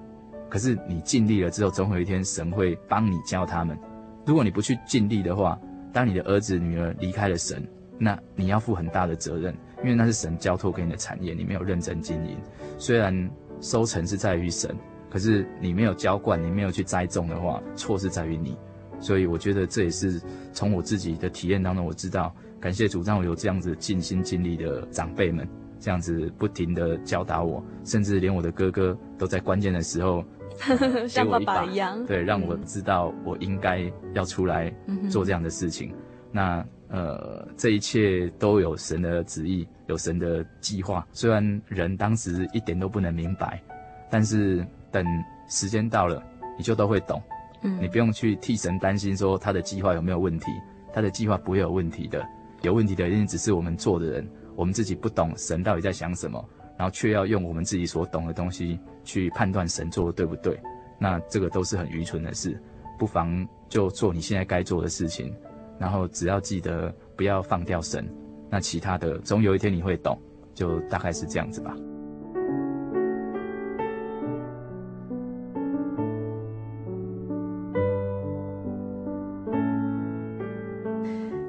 [0.48, 3.78] 可是你尽力了之后，总有一天神会帮你教他们。
[4.24, 5.58] 如果你不去尽力的话，
[5.92, 7.62] 当你的儿子女儿离开了神，
[7.98, 12.36] 那你要负很大的责任，因为那是神交托给你的产业，你没有认真经营。
[12.78, 14.74] 虽然收成是在于神，
[15.10, 18.56] 可是你没有浇灌，你没有去栽种的话，错是在于你。
[19.00, 20.20] 所以我觉得这也是
[20.52, 25.46] 从我自己的体验当中，我知道感谢主，让我有这样子尽心尽力的长辈们。
[25.80, 30.24] 这样子不停地教导我，甚至连我的哥哥都在关键的时候
[31.08, 34.72] 像爸爸一样，对，让我知道我应该要出来
[35.10, 35.90] 做这样的事情。
[35.90, 35.96] 嗯、
[36.32, 41.06] 那呃，这一切都有神的旨意，有神的计划。
[41.12, 43.62] 虽然人当时一点都不能明白，
[44.10, 45.04] 但是等
[45.48, 46.22] 时间到了，
[46.58, 47.20] 你就都会懂。
[47.62, 50.50] 嗯，你不用去替神担心，说他的计划有没有问题，
[50.92, 52.24] 他的计划不会有问题的。
[52.62, 54.28] 有问题的一定只是我们做的人。
[54.54, 56.46] 我们自己不懂神到底在想什么，
[56.82, 60.60] 然后却要用我们自己所懂的东西去判断神做的对不对，
[60.98, 62.60] 那这个都是很愚蠢的事。
[62.98, 65.32] 不妨就做你现在该做的事情，
[65.78, 68.04] 然后只要记得不要放掉神，
[68.50, 70.20] 那其他的总有一天你会懂，
[70.54, 71.72] 就大概是这样子吧。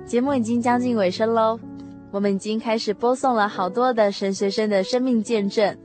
[0.06, 1.60] 节目已经将近尾声喽。
[2.14, 5.76] 我们已经开始播送了好多的神学生的生命见证，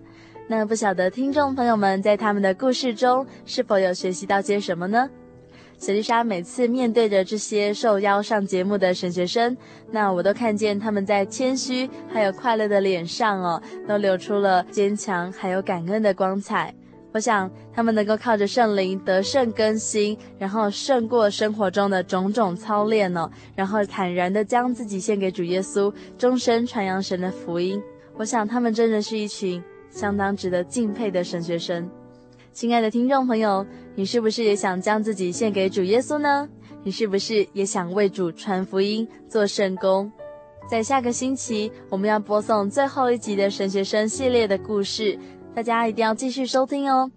[0.46, 5.08] 那不晓得听众朋友们在他们的故事中是否有学习到些什么呢？
[5.78, 9.56] 小丽莎每次面对着这些受邀上节目的神学生，
[9.90, 16.74] 那我都看见他们在谦虚还有快乐的脸上哦，都流出了坚强还有感恩的光彩。
[17.12, 27.82] 我想他们能够靠着圣灵得胜更新，然后胜过生活中的种种操练呢、哦，然后坦然地将自己献给主耶稣，终身传扬神的福音。
[28.14, 31.88] 我想他们真的是一群相当值得敬佩的神学生。
[32.52, 36.48] 亲爱的听众朋友，你是不是也想将自己献给主耶稣呢？
[36.84, 40.10] 你是不是也想为主传福音、做圣工？
[40.70, 45.18] 在下个星期，我们要播送最后一集的神学生系列的故事。
[45.58, 47.10] 大家一定要继续收听哦！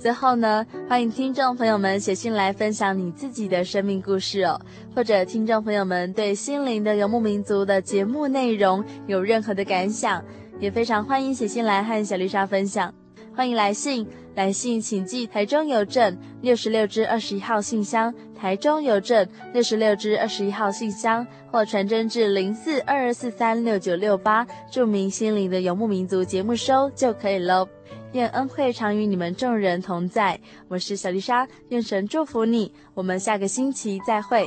[0.00, 4.60] 最后呢，欢迎听众朋友们写信来分享你自己的生命故事哦，
[4.96, 10.20] 或者听众朋友们对心灵的游牧民族的节目内容有任何的感想，
[10.58, 12.92] 也非常欢迎写信来和小丽莎分享。
[13.32, 14.04] 欢迎来信，
[14.38, 27.68] 来信请寄台中邮政六十六支二十一号信箱，台中邮政六十六支二十一号信箱，或传真至零四二二四三六九六八，注明心灵的游牧民族节目收就可以喽。
[28.12, 34.46] 愿恩惠常与你们众人同在，我是小丽莎，愿神祝福你，我们下个星期再会。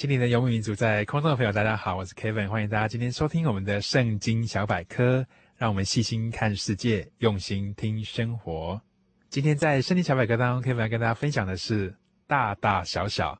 [0.00, 5.22] 心灵的游牧民族，在空中的朋友，大家好，我是 Kevin，欢迎大家今天收听我们的圣经小百科，
[5.58, 8.80] 让我们细心看世界，用心听生活。
[9.28, 11.94] 今天在圣经小百科当中，Kevin 要跟大家分享的是
[12.26, 13.38] 大大小小。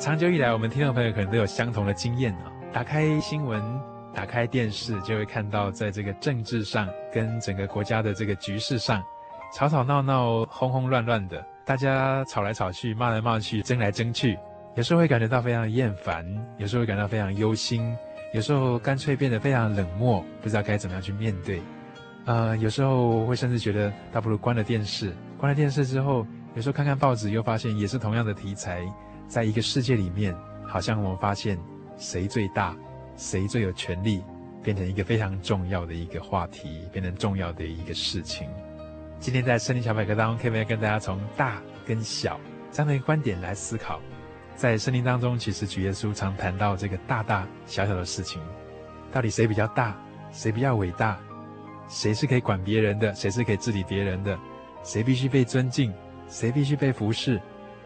[0.00, 3.62] 长久以来，我们听众朋友可能都有相同的经验啊，打开新闻，
[4.12, 9.00] 打开电视，就会看到在这个政治上，跟整个国家的这个局势上。
[9.54, 14.36] 吵吵闹闹、轰轰乱乱的，大家吵来吵去、骂来骂去、争来争去，
[14.74, 16.26] 有时候会感觉到非常厌烦，
[16.58, 17.96] 有时候会感到非常忧心，
[18.32, 21.62] 有时候干脆变得非常冷漠，不知道该怎么样去面对。
[22.24, 25.12] 呃，有时候会甚至觉得倒不如关了电视。
[25.38, 26.26] 关了电视之后，
[26.56, 28.82] 有时候看看报纸，又发现也是同样的题材，
[29.28, 30.34] 在一个世界里面，
[30.66, 31.56] 好像我们发现
[31.96, 32.74] 谁最大，
[33.16, 34.20] 谁最有权力，
[34.64, 38.48] 变成一个非常重要的一个话题，变成重要的一个事情。
[39.20, 42.38] 今天在圣经小百科当中，Kevin 跟大家从大跟小
[42.70, 44.00] 这样的一个观点来思考。
[44.54, 48.40] 在圣经当中，其实主耶稣常谈到这个大大小小的事情，
[49.10, 49.96] 到底谁比较大，
[50.30, 51.18] 谁比较伟大，
[51.88, 54.38] 谁是可以管别人的，谁是可以治理别人的，
[54.84, 55.92] 谁必须被尊敬，
[56.28, 57.40] 谁必须被服侍，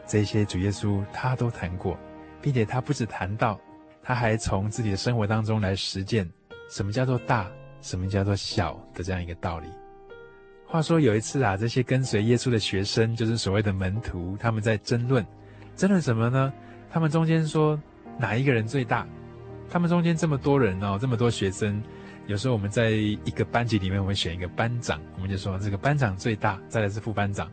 [0.06, 1.96] 这些主耶稣他都谈过，
[2.42, 3.58] 并且他不止谈到，
[4.02, 6.28] 他还从自己的生活当中来实践
[6.68, 7.48] 什么叫做大，
[7.80, 9.68] 什么叫做小的这样一个道理。
[10.70, 15.26] 话说有一次啊，这些跟随耶稣的学生，就是所谓的门徒，他们在争论，
[15.74, 16.52] 争论什么呢？
[16.90, 17.80] 他们中间说
[18.18, 19.06] 哪一个人最大？
[19.70, 21.82] 他们中间这么多人哦，这么多学生，
[22.26, 27.50] 有时候我们在一个班级里面，我们选一个班长，我们就说这个班长最大，再来是副班长，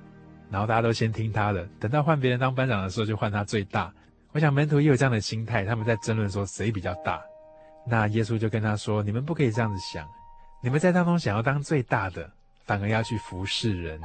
[0.50, 3.94] 然后大家都先听他的，等到换别人当班长的时候，就换他最大。
[4.34, 7.22] 我想门徒也有这样的心态，他们在争论说谁比较大。
[7.88, 10.06] 那耶稣就跟他说：“你们不可以这样子想，
[10.62, 12.30] 你们在当中想要当最大的。”
[12.66, 14.02] 反而要去服侍人，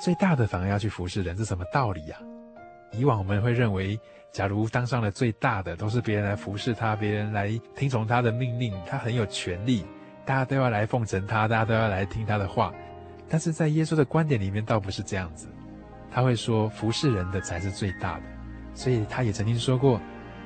[0.00, 2.16] 最大的反而要去服侍人，这什么道理呀？
[2.92, 3.98] 以往我们会认为，
[4.32, 9.84] 假如当上了最大的，都是别人来服侍他，别人来听从他的命令，他很有权力，
[10.24, 12.72] 大家都要来奉承他，大家都要来听他的话。
[13.28, 15.48] 但是在耶稣的观点里面，倒不是这样子，
[16.10, 18.22] 他会说服侍人的才是最大的。
[18.74, 20.00] 所以他也曾经说过，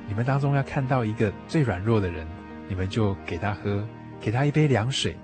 [0.07, 2.25] 你们当中要看到一个最软弱的人，
[2.67, 3.85] 你们就给他喝，
[4.19, 5.15] 给他一杯凉水。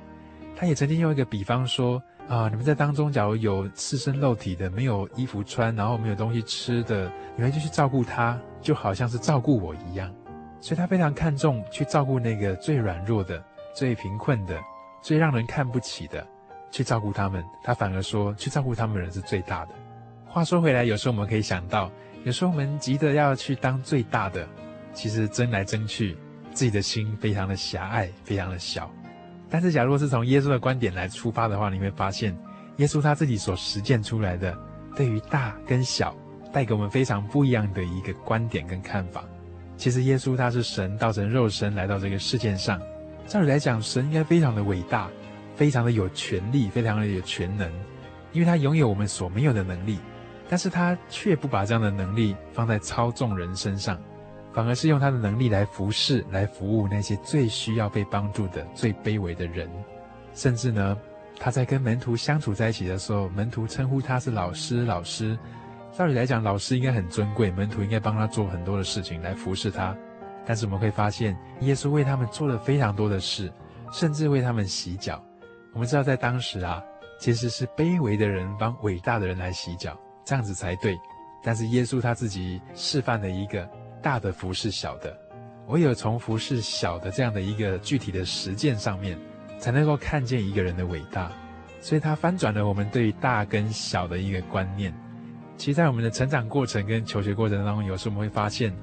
[0.59, 10.11] 他也曾经用一个比方说啊，你们在当中，假如有赤身露体的，没有衣服穿，然后没有东西吃的，你们就去照顾他，就好像是照顾我一样。
[10.59, 13.41] 所以他非常看重去照顾那个最软弱的、
[13.75, 14.59] 最贫困的、
[15.01, 16.25] 最让人看不起的，
[16.71, 17.45] 去照顾他们。
[17.63, 19.75] 他反而说，去照顾他们的人是最大的。
[20.25, 21.89] 话说回来，有时候我们可以想到，
[22.23, 24.45] 有时候我们急着要去当最大的，
[24.91, 26.17] 其实争来争去，
[26.51, 28.91] 自己的心非常的狭隘，非常的小。
[29.49, 32.37] 但是，假如是从耶稣的观点来出发的话，你会发现，
[32.77, 34.57] 耶稣他自己所实践出来的，
[34.95, 36.15] 对于大跟小，
[36.51, 39.23] 带给我们非常不一样的一个观点跟看法。
[39.77, 42.81] 其实，耶稣他是神道成肉身来到这个世界上，
[43.25, 45.09] 照理来讲，神应该非常的伟大，
[45.55, 47.71] 非常的有权力，非常的有全能，
[48.33, 49.99] 因为他拥有我们所没有的能力，
[50.49, 53.97] 但是他却不把这样的能力放在操纵人身上。
[54.57, 59.69] 反而是用他的能力来服侍、来服务那些最需要被帮助的、最卑微的人。
[60.33, 60.97] 甚至呢，
[61.39, 64.83] 他在跟门徒相处在一起的时候，门徒称呼他是老师。
[64.83, 65.37] 老师，
[65.95, 69.95] 照理来讲，老师应该很尊贵，门徒应该帮他做很多的事情来服侍他。
[70.43, 73.53] 但是我们会发现，耶稣为他们做了非常多的事，
[73.91, 75.23] 甚至为他们洗脚。
[75.71, 76.83] 我们知道，在当时啊，
[77.19, 79.95] 其实是卑微的人帮伟大的人来洗脚，
[80.25, 80.97] 这样子才对。
[81.43, 83.69] 但是耶稣他自己示范了一个。
[84.07, 85.13] 大的服侍小的，
[85.67, 89.19] 唯有从服侍小的这样的一个具体的实践上面，
[89.59, 91.29] 才能够看见一个人的伟大。
[91.81, 94.93] 所以，他翻转了我们对于大跟小的一个观念。
[95.57, 98.73] 其实，在我们的成长过程跟求学过程当中，有时候我们会发现，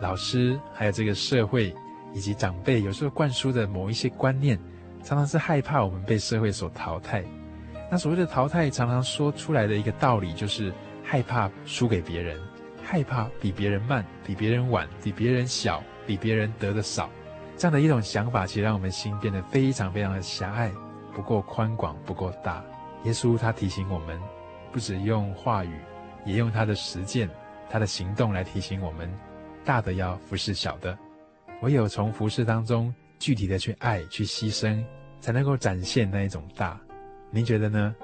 [0.00, 1.72] 老师还有这个社会
[2.12, 4.58] 以及长辈，有时候灌输的某一些观念，
[5.04, 7.22] 常常是害怕我们被社会所淘汰。
[7.88, 10.72] 那所谓的淘汰，常常说出来的一个道理，就是
[11.04, 12.36] 害怕输给别人。
[12.90, 17.10] 害怕比别人慢、比别人晚、比别人小、比别人得的少，
[17.54, 20.72] 这样的一种想法，其实让我们心变得非常非常的狭隘，
[21.14, 22.64] 不够宽广，不够大。
[23.04, 24.18] 耶稣他提醒我们，
[24.72, 25.78] 不只用话语，
[26.24, 27.28] 也用他的实践、
[27.68, 29.06] 他的行动来提醒我们，
[29.66, 30.96] 大的要服侍小的，
[31.60, 34.82] 唯有从服侍当中具体的去爱、去牺牲，
[35.20, 36.80] 才能够展现那一种大。
[37.30, 37.94] 您觉得呢？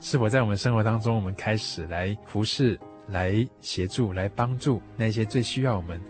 [0.00, 2.76] 是否在我们生活当中，我们开始来服侍、
[3.08, 6.00] 来协助、来帮助那些最需要我们？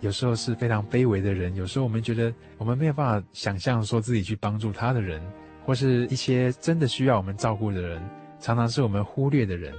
[0.00, 5.20] 有时候是非常卑微的人，有时候我们觉得我们没有办法想象说自己去帮助他的人，
[5.64, 8.02] 或是一些真的需要我们照顾的人，
[8.38, 9.74] 常常是我们忽略的人。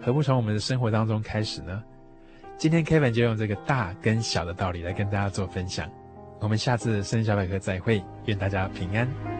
[0.00, 1.82] 何不从我们的生活当中开始呢？
[2.56, 5.88] 今天 Kevin 就用这个大跟小的道理来跟大家做分享。
[6.40, 9.39] 我们下次圣经小百科再会，愿大家平安。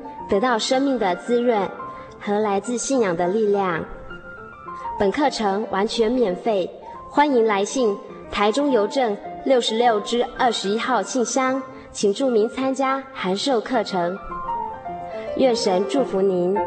[0.31, 1.69] 得到生命的滋润
[2.17, 3.83] 和来自信仰的力量。
[4.97, 6.71] 本课程完全免费，
[7.09, 7.97] 欢迎来信
[8.31, 11.61] 台中邮政六十六支二十一号信箱，
[11.91, 14.17] 请注明参加函授课程。
[15.35, 16.57] 愿神祝福您。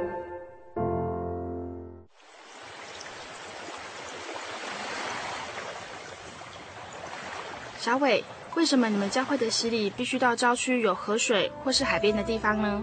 [7.78, 8.22] 小伟，
[8.56, 12.82] 为什么你们教会的洗礼必须到郊区有河水或是海边的地方呢？